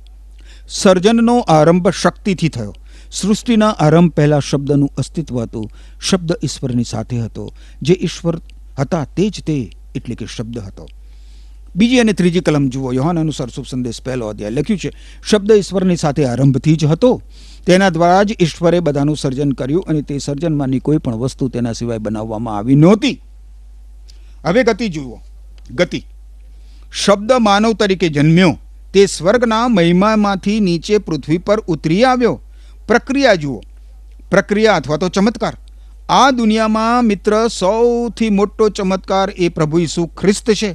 સર્જનનો 0.69 1.39
આરંભ 1.39 1.89
શક્તિથી 1.89 2.49
થયો. 2.49 2.75
સૃષ્ટિના 3.11 3.69
આરંભ 3.69 4.11
પહેલા 4.11 4.39
શબ્દનું 4.39 4.91
અસ્તિત્વ 4.97 5.41
હતું. 5.41 5.69
શબ્દ 6.09 6.31
ઈશ્વરની 6.43 6.83
સાથે 6.83 7.19
હતો. 7.19 7.53
જે 7.81 7.99
ઈશ્વર 8.01 8.41
હતા 8.79 9.03
તે 9.03 9.29
જ 9.29 9.43
તે 9.43 9.71
એટલે 9.95 10.15
કે 10.15 10.25
શબ્દ 10.25 10.59
હતો. 10.59 10.87
બીજી 11.75 11.99
અને 11.99 12.13
ત્રીજી 12.13 12.39
કલમ 12.39 12.69
જુઓ. 12.69 12.91
યોહાન 12.91 13.19
અનુસાર 13.19 13.49
શુભ 13.49 13.65
સંદેશ 13.65 14.01
પહેલો 14.01 14.27
અધ્યાય 14.27 14.51
લખ્યું 14.51 14.79
છે, 14.79 14.91
શબ્દ 15.29 15.51
ઈશ્વરની 15.51 15.95
સાથે 15.95 16.25
આરંભથી 16.25 16.75
જ 16.75 16.85
હતો. 16.85 17.21
તેના 17.65 17.89
દ્વારા 17.89 18.23
જ 18.23 18.35
ઈશ્વરે 18.41 18.79
બધાનું 18.79 19.17
સર્જન 19.17 19.51
કર્યું 19.51 19.85
અને 19.87 20.01
તે 20.01 20.17
સર્જનમાંની 20.17 20.79
કોઈ 20.79 20.97
પણ 20.97 21.15
વસ્તુ 21.15 21.47
તેના 21.47 21.73
સિવાય 21.73 21.97
બનાવવામાં 21.97 22.57
આવી 22.57 22.75
નહોતી. 22.75 23.21
હવે 24.45 24.63
ગતિ 24.63 24.89
જુઓ. 24.89 25.19
ગતિ. 25.71 26.03
શબ્દ 26.93 27.31
માનવ 27.31 27.73
તરીકે 27.73 28.09
જન્મ્યો. 28.09 28.57
તે 28.93 29.05
સ્વર્ગના 29.05 29.67
મહિમામાંથી 29.67 30.59
નીચે 30.59 30.97
પૃથ્વી 30.97 31.37
પર 31.37 31.59
ઉતરી 31.59 32.03
આવ્યો. 32.03 32.41
પ્રક્રિયા 32.91 33.35
જુઓ. 33.35 33.61
પ્રક્રિયા 34.31 34.75
અથવા 34.75 34.97
તો 34.97 35.09
ચમત્કાર. 35.09 35.57
આ 36.09 36.31
દુનિયામાં 36.31 37.03
મિત્ર 37.03 37.47
સૌથી 37.47 38.29
મોટો 38.29 38.69
ચમત્કાર 38.69 39.29
એ 39.29 39.49
પ્રભુ 39.49 39.79
ઈસુ 39.79 40.05
ખ્રિસ્ત 40.05 40.51
છે. 40.51 40.73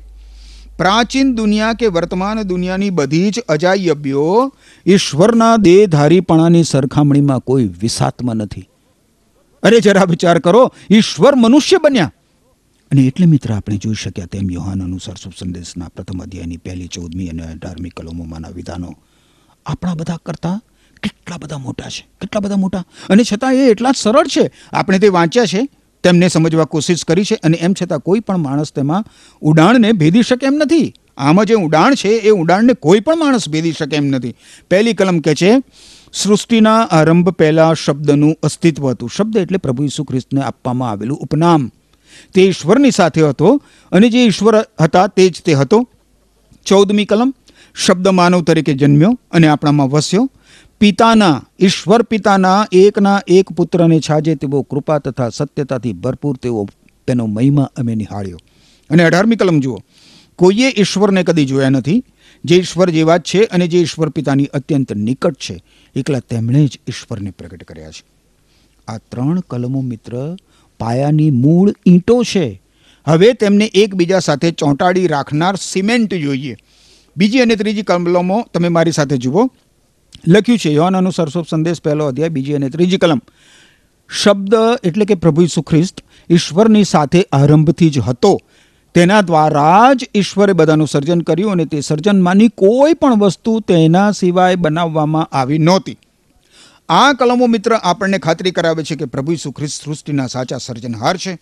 પ્રાચીન 0.79 1.35
દુનિયા 1.35 1.73
કે 1.73 1.87
વર્તમાન 1.87 2.43
દુનિયાની 2.43 2.91
બધી 2.91 3.31
જ 3.31 3.41
અજાયબ્યો 3.41 4.53
ઈશ્વરના 4.87 5.57
દેહધારીપણાની 5.57 6.65
સરખામણીમાં 6.65 7.41
કોઈ 7.41 7.65
વિસાતમાં 7.81 8.35
નથી. 8.35 8.69
અરે 9.63 9.81
જરા 9.81 10.05
વિચાર 10.05 10.39
કરો, 10.39 10.73
ઈશ્વર 10.91 11.35
મનુષ્ય 11.35 11.79
બન્યા. 11.79 12.13
અને 12.91 13.03
એટલે 13.03 13.27
મિત્ર 13.27 13.53
આપણે 13.53 13.77
જોઈ 13.77 13.95
શક્યા 13.95 14.27
તેમ 14.27 14.51
યોહાન 14.51 14.83
અનુસાર 14.83 15.15
શુભ 15.15 15.33
સંદેશના 15.39 15.89
પ્રથમ 15.89 16.19
અધ્યાયની 16.19 16.57
પહેલી 16.57 16.87
ચૌદમી 16.87 17.29
અને 17.29 17.43
અઢારમી 17.43 17.89
કલમોમાંના 17.89 18.49
વિધાનો 18.49 18.95
આપણા 19.67 19.95
બધા 19.95 20.17
કરતા 20.27 20.61
કેટલા 21.09 21.37
બધા 21.37 21.59
મોટા 21.59 21.89
છે, 21.89 22.07
કેટલા 22.21 22.41
બધા 22.41 22.57
મોટા. 22.57 22.85
અને 23.09 23.23
છતાં 23.33 23.55
એ 23.55 23.71
એટલા 23.71 23.91
જ 23.91 23.97
સરળ 23.97 24.27
છે, 24.27 24.51
આપણે 24.73 24.99
તે 24.99 25.09
વાંચ્યા 25.09 25.45
છે, 25.45 25.69
તેમને 26.03 26.29
સમજવા 26.29 26.65
કોશિશ 26.65 27.05
કરી 27.05 27.25
છે, 27.25 27.35
અને 27.35 27.57
એમ 27.57 27.75
છતાં 27.83 27.99
કોઈ 27.99 28.21
પણ 28.21 28.39
માણસ 28.39 28.73
તેમાં 28.73 29.05
ઉડાણને 29.41 29.93
ભેદી 29.93 30.23
શકે 30.23 30.47
એમ 30.47 30.55
નથી. 30.55 30.95
આમાં 31.17 31.47
જે 31.47 31.55
ઉડાણ 31.55 31.95
છે, 31.95 32.09
એ 32.09 32.31
ઉડાણને 32.31 32.73
કોઈ 32.73 33.01
પણ 33.01 33.19
માણસ 33.19 33.49
ભેદી 33.49 33.73
શકે 33.73 33.97
એમ 33.97 34.07
નથી. 34.07 34.35
પહેલી 34.71 34.95
કલમ 34.95 35.19
કહે 35.19 35.35
છે, 35.35 35.63
સૃષ્ટિના 36.13 36.81
આરંભ 36.81 37.29
પહેલાં 37.29 37.75
શબ્દનું 37.75 38.37
અસ્તિત્વ 38.43 38.91
હતું. 38.91 39.11
શબ્દ 39.17 39.37
એટલે 39.37 39.59
પ્રભુ 39.59 39.85
ઈસુ 39.85 40.05
ખ્રિસ્તને 40.05 40.43
આપવામાં 40.43 40.91
આવેલું 40.91 41.19
ઉપનામ. 41.19 41.71
તે 42.35 42.43
ઈશ્વરની 42.43 42.91
સાથે 42.91 43.23
હતો, 43.23 43.63
અને 43.93 44.09
જે 44.09 44.25
ઈશ્વર 44.25 44.65
હતા 44.81 45.07
તે 45.07 45.29
જ 45.29 45.43
તે 45.45 45.55
હતો. 45.55 45.89
ચૌદમી 46.67 47.05
કલમ, 47.05 47.35
શબ્દ 47.75 48.09
માનવ 48.09 48.43
તરીકે 48.43 48.75
જન્મ્યો 48.75 49.19
અને 49.31 49.49
આપણામાં 49.49 49.91
વસ્યો. 49.91 50.31
પિતાના, 50.81 51.43
ઈશ્વર 51.61 52.03
પિતાના 52.03 52.67
એકના 52.73 53.21
એક 53.29 53.49
પુત્રને 53.49 54.01
છાજે 54.01 54.35
તેવો 54.35 54.63
કૃપા 54.63 54.99
તથા 54.99 55.29
સત્યતાથી 55.29 55.93
ભરપૂર 55.93 56.37
તેવો 56.37 56.69
તેનો 57.07 57.27
મહિમા 57.27 57.71
અમે 57.77 57.95
નિહાળ્યો. 57.95 58.39
અને 58.91 59.05
અઢારમી 59.05 59.37
કલમ 59.37 59.61
જુઓ. 59.61 59.79
કોઈએ 60.37 60.73
ઈશ્વરને 60.77 61.23
કદી 61.23 61.47
જોયા 61.47 61.69
નથી? 61.69 62.05
જે 62.45 62.57
ઈશ્વર 62.57 62.91
જેવા 62.91 63.17
જ 63.17 63.23
છે 63.23 63.45
અને 63.45 63.69
જે 63.69 63.81
ઈશ્વર 63.81 64.09
પિતાની 64.09 64.45
અત્યંત 64.45 64.93
નિકટ 64.93 65.35
છે, 65.35 65.63
એકલા 65.97 66.19
તેમણે 66.19 66.67
જ 66.67 66.79
ઈશ્વરને 66.89 67.31
પ્રગટ 67.31 67.65
કર્યા 67.65 67.91
છે. 67.91 68.05
આ 68.89 68.99
ત્રણ 68.99 69.41
કલમો 69.41 69.81
મિત્ર, 69.81 70.37
પાયાની 70.79 71.31
મૂળ 71.31 71.73
ઈંટો 71.87 72.23
છે. 72.23 72.63
હવે 73.05 73.33
તેમને 73.33 73.65
એકબીજા 73.65 74.19
સાથે 74.19 74.51
ચોંટાડી 74.51 75.07
રાખનાર 75.07 75.57
સિમેન્ટ 75.57 76.15
જોઈએ. 76.15 76.57
બીજી 77.17 77.39
અને 77.39 77.57
ત્રીજી 77.57 77.83
કલમો 77.83 78.47
તમે 78.55 78.69
મારી 78.69 78.93
સાથે 78.93 79.17
જુઓ. 79.17 79.51
લખ્યું 80.29 80.59
છે. 80.59 80.71
યોહાન 80.71 80.97
અનુસાર 80.97 81.29
શુભ 81.29 81.47
સંદેશ 81.51 81.81
પહેલો 81.81 82.07
અધ્યાય, 82.07 82.29
બીજી 82.29 82.55
અને 82.55 82.69
ત્રીજી 82.69 82.97
કલમ. 82.97 83.21
શબ્દ 84.23 84.55
એટલે 84.85 85.05
કે 85.05 85.15
પ્રભુ 85.15 85.43
ઈસુ 85.43 85.63
ખ્રિસ્ત 85.63 86.01
ઈશ્વરની 86.31 86.85
સાથે 86.85 87.25
આરંભથી 87.33 87.91
જ 87.91 87.99
હતો. 87.99 88.41
તેના 88.95 89.21
દ્વારા 89.21 89.93
જ 89.93 90.09
ઈશ્વરે 90.15 90.53
બધાનું 90.53 90.89
સર્જન 90.89 91.21
કર્યું 91.21 91.53
અને 91.53 91.65
તે 91.65 91.81
સર્જનમાંની 91.81 92.49
કોઈ 92.49 92.95
પણ 92.95 93.19
વસ્તુ 93.19 93.61
તેના 93.61 94.11
સિવાય 94.11 94.57
બનાવવામાં 94.57 95.25
આવી 95.25 95.59
નહોતી. 95.59 95.99
આ 96.89 97.13
કલમો 97.13 97.47
મિત્ર 97.47 97.75
આપણને 97.75 98.19
ખાતરી 98.19 98.51
કરાવે 98.51 98.85
છે 98.85 98.95
કે 98.95 99.05
પ્રભુ 99.05 99.33
ઈસુ 99.33 99.51
ખ્રિસ્ત 99.51 99.85
સૃષ્ટિના 99.85 100.27
સાચા 100.27 100.59
સર્જનહાર 100.59 101.17
છે. 101.17 101.39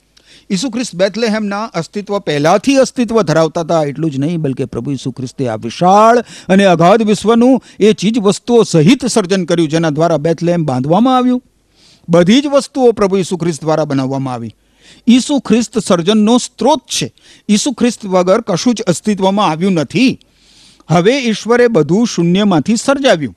ઈસુ 0.51 0.71
ખ્રિસ્ત 0.71 0.95
બેથલેહેમના 0.95 1.65
અસ્તિત્વ 1.65 2.19
પહેલાથી 2.19 2.77
અસ્તિત્વ 2.77 3.23
ધરાવતા 3.23 3.61
હતા, 3.61 3.83
એટલું 3.83 4.11
જ 4.11 4.19
નહીં, 4.19 4.41
બલકે 4.41 4.65
પ્રભુ 4.65 4.91
ઈસુ 4.91 5.11
ખ્રિસ્તે 5.11 5.49
આ 5.49 5.57
વિશાળ 5.57 6.19
અને 6.49 6.65
અગાધ 6.65 7.03
વિશ્વનું 7.03 7.63
એ 7.81 7.93
ચીજ 7.93 8.19
વસ્તુઓ 8.19 8.63
સહિત 8.63 9.07
સર્જન 9.07 9.45
કર્યું, 9.45 9.69
જેના 9.69 9.91
દ્વારા 9.91 10.17
બેથલેહેમ 10.17 10.65
બાંધવામાં 10.65 11.17
આવ્યું. 11.17 11.43
બધી 12.09 12.41
જ 12.41 12.47
વસ્તુઓ 12.47 12.93
પ્રભુ 12.93 13.17
ઈસુ 13.17 13.37
ખ્રિસ્ત 13.37 13.61
દ્વારા 13.61 13.85
બનાવવામાં 13.85 14.35
આવી. 14.35 14.55
ઈસુ 15.09 15.39
ખ્રિસ્ત 15.39 15.79
સર્જનનો 15.79 16.39
સ્ત્રોત 16.39 16.81
છે. 16.81 17.13
ઈસુ 17.49 17.73
ખ્રિસ્ત 17.73 18.07
વગર 18.07 18.41
કશું 18.41 18.75
જ 18.75 18.83
અસ્તિત્વમાં 18.83 19.49
આવ્યું 19.49 19.73
નથી. 19.73 20.19
હવે 20.89 21.19
ઈશ્વરે 21.19 21.69
બધું 21.69 22.07
શૂન્યમાંથી 22.07 22.77
સર્જાવ્યું. 22.77 23.37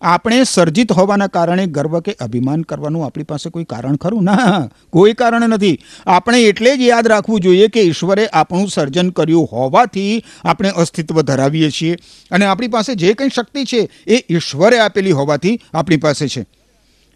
આપણે 0.00 0.44
સર્જિત 0.44 0.92
હોવાના 0.92 1.26
કારણે 1.26 1.66
ગર્વ 1.66 2.00
કે 2.00 2.12
અભિમાન 2.20 2.62
કરવાનું 2.62 3.06
આપણી 3.06 3.24
પાસે 3.24 3.50
કોઈ 3.50 3.64
કારણ 3.64 3.96
ખરું? 3.96 4.24
ના, 4.24 4.70
કોઈ 4.90 5.12
કારણ 5.12 5.48
નથી. 5.48 5.78
આપણે 6.06 6.42
એટલે 6.42 6.76
જ 6.76 6.80
યાદ 6.80 7.06
રાખવું 7.06 7.40
જોઈએ 7.40 7.68
કે 7.68 7.80
ઈશ્વરે 7.80 8.26
આપણું 8.26 8.68
સર્જન 8.68 9.10
કર્યું 9.10 9.48
હોવાથી 9.52 10.24
આપણે 10.44 10.68
અસ્તિત્વ 10.68 11.22
ધરાવીએ 11.22 11.70
છીએ. 11.70 11.96
અને 12.30 12.46
આપણી 12.46 12.68
પાસે 12.68 12.94
જે 12.94 13.12
કંઈ 13.12 13.28
શક્તિ 13.28 13.64
છે, 13.64 13.88
એ 14.06 14.24
ઈશ્વરે 14.30 14.78
આપેલી 14.78 15.12
હોવાથી 15.12 15.60
આપણી 15.74 15.96
પાસે 15.96 16.28
છે. 16.28 16.46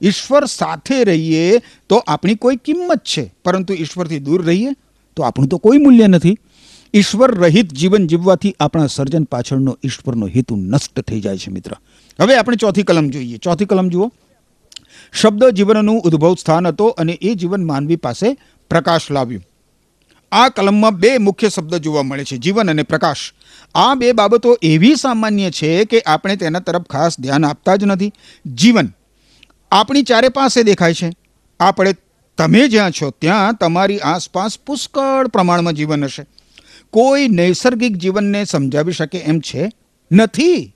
ઈશ્વર 0.02 0.44
સાથે 0.44 1.04
રહીએ 1.04 1.58
તો 1.88 1.96
આપણી 1.96 2.34
કોઈ 2.34 2.56
કિંમત 2.56 2.98
છે, 2.98 3.34
પરંતુ 3.44 3.74
ઈશ્વરથી 3.74 4.18
દૂર 4.18 4.46
રહીએ 4.46 4.68
તો 5.16 5.22
આપણું 5.22 5.48
તો 5.48 5.58
કોઈ 5.58 5.78
મૂલ્ય 5.78 6.06
નથી. 6.06 6.36
ઈશ્વર 6.94 7.34
રહિત 7.34 7.72
જીવન 7.72 8.06
જીવવાથી 8.06 8.56
આપણા 8.60 8.86
સર્જન 8.86 9.24
પાછળનો 9.24 9.78
ઈશ્વરનો 9.84 10.26
હેતુ 10.26 10.56
નષ્ટ 10.56 11.00
થઈ 11.00 11.20
જાય 11.20 11.38
છે 11.38 11.50
મિત્ર. 11.50 11.70
હવે 12.20 12.36
આપણે 12.36 12.56
ચોથી 12.56 12.82
કલમ 12.82 13.08
જોઈએ. 13.08 13.36
ચોથી 13.36 13.64
કલમ 13.64 13.88
જુઓ. 13.88 14.12
શબ્દ 15.12 15.44
જીવનનું 15.44 16.00
ઉદ્ભવ 16.00 16.34
સ્થાન 16.34 16.66
હતો 16.66 16.86
અને 16.86 17.12
એ 17.12 17.34
જીવન 17.34 17.64
માનવી 17.64 17.96
પાસે 17.96 18.36
પ્રકાશ 18.70 19.10
લાવ્યું. 19.10 19.42
આ 20.32 20.48
કલમમાં 20.48 20.94
બે 20.94 21.18
મુખ્ય 21.18 21.48
શબ્દ 21.48 21.74
જોવા 21.74 22.02
મળે 22.02 22.24
છે, 22.24 22.36
જીવન 22.36 22.70
અને 22.70 22.82
પ્રકાશ. 22.82 23.32
આ 23.74 23.94
બે 23.94 24.12
બાબતો 24.12 24.58
એવી 24.62 24.96
સામાન્ય 24.96 25.50
છે 25.50 25.84
કે 25.84 26.00
આપણે 26.00 26.36
તેના 26.36 26.58
તરફ 26.58 26.82
ખાસ 26.82 27.20
ધ્યાન 27.20 27.44
આપતા 27.44 27.76
જ 27.76 27.84
નથી. 27.84 28.12
જીવન 28.46 28.88
આપણી 29.70 30.02
ચારે 30.02 30.28
પાસે 30.28 30.62
દેખાય 30.62 30.94
છે. 30.94 31.12
આપણે 31.60 31.94
તમે 32.38 32.68
જ્યાં 32.68 32.90
છો 32.90 33.10
ત્યાં 33.10 33.54
તમારી 33.54 33.98
આસપાસ 33.98 34.58
પુષ્કળ 34.58 35.26
પ્રમાણમાં 35.26 35.72
જીવન 35.72 36.04
હશે. 36.04 36.26
કોઈ 36.90 37.28
નૈસર્ગિક 37.28 37.96
જીવનને 37.96 38.44
સમજાવી 38.44 38.92
શકે 38.92 39.18
એમ 39.18 39.40
છે 39.40 39.70
નથી. 40.12 40.74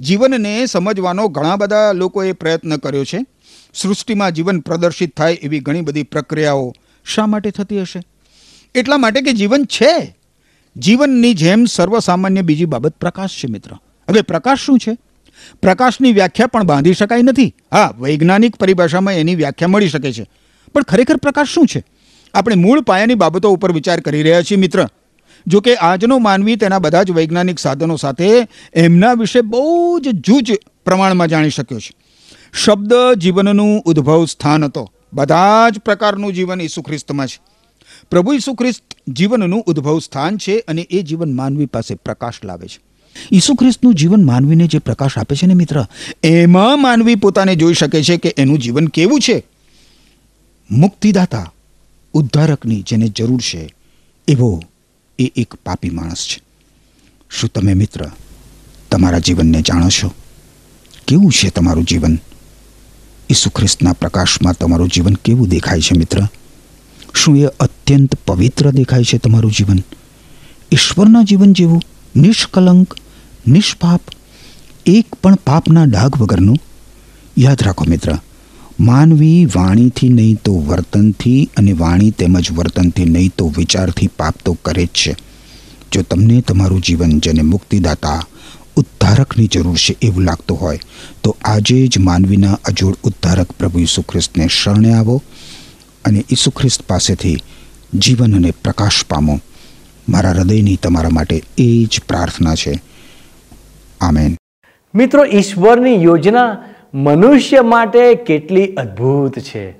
જીવનને 0.00 0.66
સમજવાનો 0.66 1.28
ઘણા 1.28 1.56
બધા 1.56 1.92
લોકોએ 1.92 2.32
પ્રયત્ન 2.32 2.76
કર્યો 2.76 3.04
છે. 3.04 3.26
સૃષ્ટિમાં 3.74 4.32
જીવન 4.32 4.60
પ્રદર્શિત 4.60 5.16
થાય 5.16 5.32
એવી 5.32 5.58
ઘણી 5.58 5.80
બધી 5.80 6.02
પ્રક્રિયાઓ 6.02 6.74
શા 7.04 7.26
માટે 7.26 7.50
થતી 7.50 7.80
હશે? 7.80 8.02
એટલા 8.74 8.98
માટે 8.98 9.20
કે 9.20 9.32
જીવન 9.32 9.64
છે. 9.64 10.16
જીવનની 10.76 11.34
જેમ 11.34 11.64
સર્વસામાન્ય 11.64 12.42
બીજી 12.42 12.64
બાબત 12.64 12.94
પ્રકાશ 12.94 13.30
છે 13.30 13.52
મિત્ર. 13.52 13.70
હવે 14.08 14.20
પ્રકાશ 14.20 14.58
શું 14.58 14.78
છે? 14.78 14.96
પ્રકાશની 15.62 16.12
વ્યાખ્યા 16.12 16.46
પણ 16.46 16.62
બાંધી 16.62 16.94
શકાય 16.94 17.22
નથી. 17.22 17.54
હા, 17.72 17.94
વૈજ્ઞાનિક 17.98 18.56
પરિભાષામાં 18.56 19.14
એની 19.14 19.34
વ્યાખ્યા 19.34 19.68
મળી 19.68 19.88
શકે 19.88 20.12
છે. 20.12 20.26
પણ 20.74 20.82
ખરેખર 20.82 21.16
પ્રકાશ 21.16 21.46
શું 21.46 21.66
છે? 21.66 21.84
આપણે 22.34 22.54
મૂળ 22.54 22.80
પાયાની 22.80 23.14
બાબતો 23.14 23.50
ઉપર 23.50 23.72
વિચાર 23.72 24.00
કરી 24.00 24.22
રહ્યા 24.22 24.42
છીએ 24.42 24.58
મિત્ર. 24.58 24.88
જો 25.46 25.60
કે 25.60 25.76
આજનો 25.76 26.18
માનવી 26.18 26.56
તેના 26.56 26.78
બધા 26.78 27.02
જ 27.02 27.10
વૈજ્ઞાનિક 27.10 27.58
સાધનો 27.58 27.96
સાથે 27.96 28.48
એમના 28.74 29.12
વિશે 29.12 29.40
બહુ 29.40 29.98
જ 29.98 30.08
જૂજ 30.08 30.52
પ્રમાણમાં 30.84 31.28
જાણી 31.28 31.50
શક્યો 31.50 31.80
છે. 31.80 31.94
શબ્દ 32.64 32.92
જીવનનું 33.18 33.82
ઉદ્ભવ 33.82 34.24
સ્થાન 34.24 34.64
હતો. 34.64 34.92
બધા 35.12 35.68
જ 35.70 35.78
પ્રકારનું 35.78 36.32
જીવન 36.32 36.60
ઈસુ 36.60 36.82
ખ્રિસ્તમાં 36.82 37.26
છે. 37.26 37.40
પ્રભુ 38.10 38.32
ઈસુ 38.32 38.54
ખ્રિસ્ત 38.54 38.82
જીવનનું 39.08 39.62
ઉદ્ભવ 39.62 39.98
સ્થાન 39.98 40.36
છે 40.36 40.58
અને 40.58 40.82
એ 40.82 41.02
જીવન 41.02 41.36
માનવી 41.36 41.66
પાસે 41.66 41.94
પ્રકાશ 41.94 42.34
લાવે 42.44 42.68
છે. 42.68 42.80
ઈસુ 43.32 43.54
ખ્રિસ્તનું 43.54 43.94
જીવન 43.94 44.24
માનવીને 44.24 44.66
જે 44.66 44.78
પ્રકાશ 44.78 45.18
આપે 45.18 45.36
છે 45.36 45.46
ને 45.46 45.54
મિત્ર, 45.54 45.86
એમાં 46.22 46.82
માનવી 46.82 47.14
પોતાને 47.14 47.56
જોઈ 47.56 47.74
શકે 47.74 48.02
છે 48.02 48.16
કે 48.16 48.34
એનું 48.36 48.58
જીવન 48.58 48.86
કેવું 48.86 49.20
છે. 49.20 49.46
મુક્તિદાતા, 50.70 51.52
ઉદ્ધારકની 52.12 52.82
જેને 52.82 53.08
જરૂર 53.08 53.40
છે, 53.40 53.74
એવો 54.28 54.62
એ 55.20 55.32
એક 55.36 55.54
પાપી 55.54 55.90
માણસ 55.90 56.26
છે. 56.26 56.42
શું 57.30 57.50
તમે 57.50 57.74
મિત્ર 57.74 58.10
તમારા 58.90 59.18
જીવનને 59.18 59.62
જાણો 59.62 59.88
છો? 59.88 60.14
કેવું 61.08 61.32
છે 61.32 61.50
તમારું 61.50 61.84
જીવન? 61.84 62.18
ઈસુ 63.30 63.50
ખ્રિસ્તના 63.50 63.92
પ્રકાશમાં 63.92 64.52
તમારું 64.52 64.88
જીવન 64.88 65.14
કેવું 65.14 65.48
દેખાય 65.48 65.80
છે 65.80 65.98
મિત્ર? 65.98 66.26
શું 67.14 67.38
એ 67.38 67.44
અત્યંત 67.44 68.14
પવિત્ર 68.14 68.70
દેખાય 68.70 69.04
છે 69.04 69.18
તમારું 69.18 69.52
જીવન? 69.52 69.78
ઈશ્વરના 70.72 71.22
જીવન 71.22 71.52
જેવું, 71.52 71.82
નિષ્કલંક, 72.16 72.96
નિષ્પાપ, 73.48 74.02
એક 74.86 75.14
પણ 75.14 75.34
પાપના 75.34 75.84
ડાઘ 75.84 76.20
વગરનું? 76.20 76.56
યાદ 77.38 77.62
રાખો 77.62 77.84
મિત્ર 77.88 78.18
માનવી 78.80 79.44
વાણીથી 79.44 80.08
નહીં 80.08 80.36
તો 80.44 80.60
વર્તનથી 80.60 81.50
અને 81.56 81.72
વાણી 81.72 82.10
તેમજ 82.10 82.52
વર્તનથી 82.52 83.04
નહીં 83.04 83.32
તો 83.38 83.52
વિચારથી 83.56 84.06
પાપ 84.06 84.34
તો 84.44 84.52
કરે 84.52 84.84
જ 84.84 84.88
છે. 84.88 85.16
જો 85.92 86.02
તમને 86.02 86.40
તમારું 86.40 86.80
જીવન 86.80 87.20
જેને 87.20 87.42
મુક્તિદાતા, 87.42 88.22
ઉદ્ધારકની 88.76 89.46
જરૂર 89.46 89.76
છે 89.76 89.96
એવું 90.02 90.22
લાગતું 90.22 90.60
હોય, 90.60 90.78
તો 91.22 91.36
આજે 91.44 91.86
જ 91.86 91.98
માનવીના 91.98 92.58
અજોડ 92.64 92.94
ઉદ્ધારક 93.02 93.52
પ્રભુ 93.52 93.78
ઈસુ 93.78 94.02
ખ્રિસ્તને 94.02 94.48
શરણે 94.48 94.92
આવો 94.92 95.22
અને 96.04 96.24
ઈસુ 96.30 96.50
ખ્રિસ્ત 96.50 96.82
પાસેથી 96.82 97.36
જીવન 97.94 98.36
અને 98.36 98.50
પ્રકાશ 98.50 99.04
પામો. 99.04 99.40
મારા 100.08 100.30
હૃદયની 100.30 100.76
તમારા 100.76 101.08
માટે 101.08 101.42
એ 101.58 101.84
જ 101.84 102.00
પ્રાર્થના 102.08 102.54
છે. 102.54 102.82
આમેન. 104.00 104.36
મિત્રો, 104.94 105.24
ઈશ્વરની 105.24 106.02
યોજના 106.02 106.58
મનુષ્ય 106.94 107.60
માટે 107.60 108.14
કેટલી 108.14 108.66
અદ્ભુત 108.66 109.38
છે. 109.38 109.72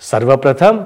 સર્વપ્રથમ, 0.00 0.78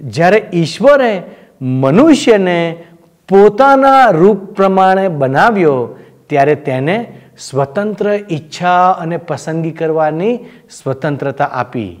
જ્યારે 0.00 0.50
ઈશ્વરે 0.54 1.22
મનુષ્યને 1.62 2.84
પોતાના 3.28 4.10
રૂપ 4.10 4.44
પ્રમાણે 4.44 5.08
બનાવ્યો, 5.08 5.98
ત્યારે 6.26 6.54
તેને 6.54 7.20
સ્વતંત્ર 7.38 8.18
ઈચ્છા 8.30 8.90
અને 8.90 9.16
પસંદગી 9.16 9.70
કરવાની 9.70 10.36
સ્વતંત્રતા 10.82 11.44
આપી. 11.44 12.00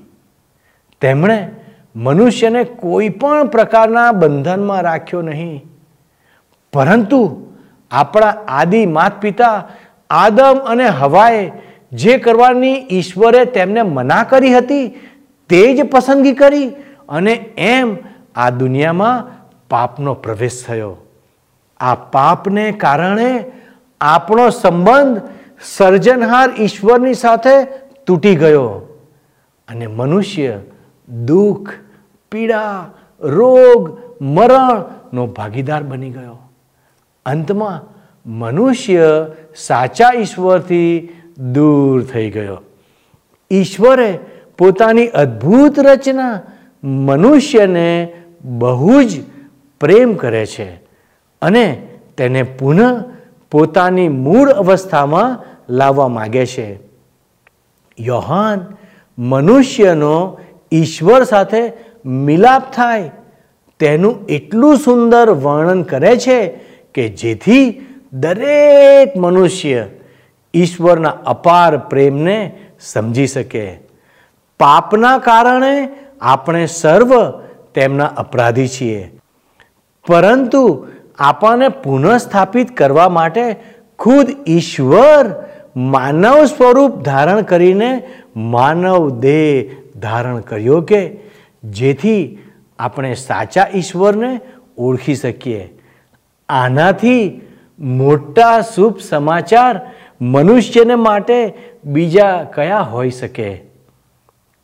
તેમણે 1.00 1.50
મનુષ્યને 1.96 2.64
કોઈ 2.64 3.08
પણ 3.08 3.46
પ્રકારના 3.46 4.12
બંધનમાં 4.12 4.82
રાખ્યો 4.82 5.22
નહીં. 5.22 5.64
પરંતુ 6.72 7.46
આપણા 7.90 8.34
આદિ 8.48 8.86
માત 8.86 9.20
પિતા 9.20 9.68
આદમ 10.10 10.58
અને 10.66 10.86
હવાએ 10.86 11.52
જે 11.92 12.18
કરવાની 12.18 12.86
ઈશ્વરે 12.90 13.44
તેમને 13.44 13.82
મના 13.82 14.22
કરી 14.22 14.56
હતી, 14.56 14.88
તે 15.48 15.74
જ 15.74 15.82
પસંદગી 15.90 16.32
કરી 16.32 16.68
અને 17.08 17.32
એમ 17.56 17.96
આ 18.36 18.50
દુનિયામાં 18.50 19.24
પાપનો 19.70 20.14
પ્રવેશ 20.14 20.64
થયો. 20.66 20.96
આ 21.80 21.94
પાપને 21.94 22.72
કારણે 22.72 23.44
આપણો 24.00 24.50
સંબંધ 24.50 25.22
સર્જનહાર 25.76 26.50
ઈશ્વરની 26.60 27.14
સાથે 27.14 27.64
તૂટી 28.06 28.36
ગયો 28.36 28.68
અને 29.68 29.86
મનુષ્ય 29.86 30.58
દુઃખ, 31.08 31.70
પીડા, 32.32 32.88
રોગ, 33.20 33.98
મરણનો 34.20 35.26
ભાગીદાર 35.26 35.82
બની 35.82 36.10
ગયો. 36.10 36.38
અંતમાં 37.26 37.80
મનુષ્ય 38.26 39.26
સાચા 39.56 40.10
ઈશ્વરથી 40.16 41.15
દૂર 41.38 42.04
થઈ 42.04 42.30
ગયો. 42.30 42.62
ઈશ્વરે 43.50 44.18
પોતાની 44.58 45.06
અદ્ભુત 45.06 45.78
રચના 45.78 46.40
મનુષ્યને 46.84 48.12
બહુ 48.44 49.02
જ 49.02 49.20
પ્રેમ 49.80 50.14
કરે 50.14 50.46
છે 50.46 50.74
અને 51.42 51.88
તેને 52.18 52.42
પુનઃ 52.42 53.04
પોતાની 53.50 54.08
મૂળ 54.08 54.50
અવસ્થામાં 54.50 55.44
લાવવા 55.70 56.08
માગે 56.08 56.46
છે. 56.46 56.78
યોહાન 58.00 58.66
મનુષ્યનો 59.18 60.38
ઈશ્વર 60.72 61.24
સાથે 61.24 61.72
મિલાપ 62.06 62.72
થાય 62.72 63.10
તેનું 63.78 64.26
એટલું 64.26 64.76
સુંદર 64.76 65.30
વર્ણન 65.30 65.82
કરે 65.82 66.16
છે 66.16 66.46
કે 66.94 67.08
જેથી 67.08 67.86
દરેક 68.12 69.16
મનુષ્ય 69.16 69.86
ઈશ્વરના 70.56 71.08
અપાર 71.08 71.76
પ્રેમને 71.76 72.58
સમજી 72.80 73.26
શકે. 73.26 73.78
પાપના 74.60 75.18
કારણે 75.18 75.88
આપણે 76.20 76.66
સર્વ 76.66 77.30
તેમના 77.74 78.04
અપરાધી 78.04 78.68
છીએ. 78.68 79.10
પરંતુ 80.06 80.88
આપણને 81.18 81.68
પુનઃસ્થાપિત 81.68 82.76
કરવા 82.76 83.08
માટે 83.08 83.56
ખુદ 83.98 84.26
ઈશ્વર 84.48 85.44
માનવ 85.76 86.44
સ્વરૂપ 86.44 87.02
ધારણ 87.02 87.42
કરીને 87.42 88.02
માનવ 88.36 89.10
દેહ 89.20 89.70
ધારણ 89.98 90.40
કર્યો 90.40 90.80
કે 90.80 91.20
જેથી 91.64 92.38
આપણે 92.78 93.14
સાચા 93.14 93.66
ઈશ્વરને 93.74 94.40
ઓળખી 94.78 95.14
શકીએ. 95.14 95.78
આનાથી 96.48 97.40
મોટા 97.78 98.60
શુભ 98.60 98.98
સમાચાર 98.98 99.80
મનુષ્યને 100.20 100.94
માટે 100.94 101.54
બીજા 101.84 102.46
કયા 102.54 102.80
હોઈ 102.80 103.10
શકે? 103.10 103.60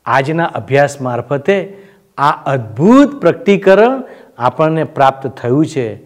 આજના 0.05 0.45
અભ્યાસ 0.45 1.01
મારફતે 1.01 1.77
આ 2.19 2.31
અદ્ભુત 2.31 3.21
પ્રકટીકરણ 3.21 4.03
આપણને 4.39 4.85
પ્રાપ્ત 4.85 5.27
થયું 5.27 5.67
છે. 5.67 5.97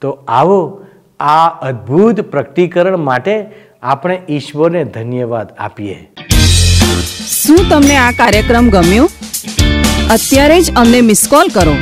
તો 0.00 0.10
આવો 0.10 0.86
આ 1.20 1.48
અદ્ભુત 1.48 2.20
પ્રકટીકરણ 2.20 2.96
માટે 2.96 3.46
આપણે 3.82 4.22
ઈશ્વરને 4.28 4.84
ધન્યવાદ 4.84 5.48
આપીએ. 5.58 6.12
શું 7.28 7.68
તમને 7.70 7.96
આ 7.96 8.10
કાર્યક્રમ 8.10 8.70
ગમ્યો? 8.70 9.04
અત્યારે 10.10 10.60
જ 10.60 10.76
અમને 10.76 11.00
મિસ 11.00 11.28
કોલ 11.30 11.48
કરો. 11.54 11.72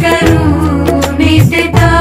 કરું 0.00 1.91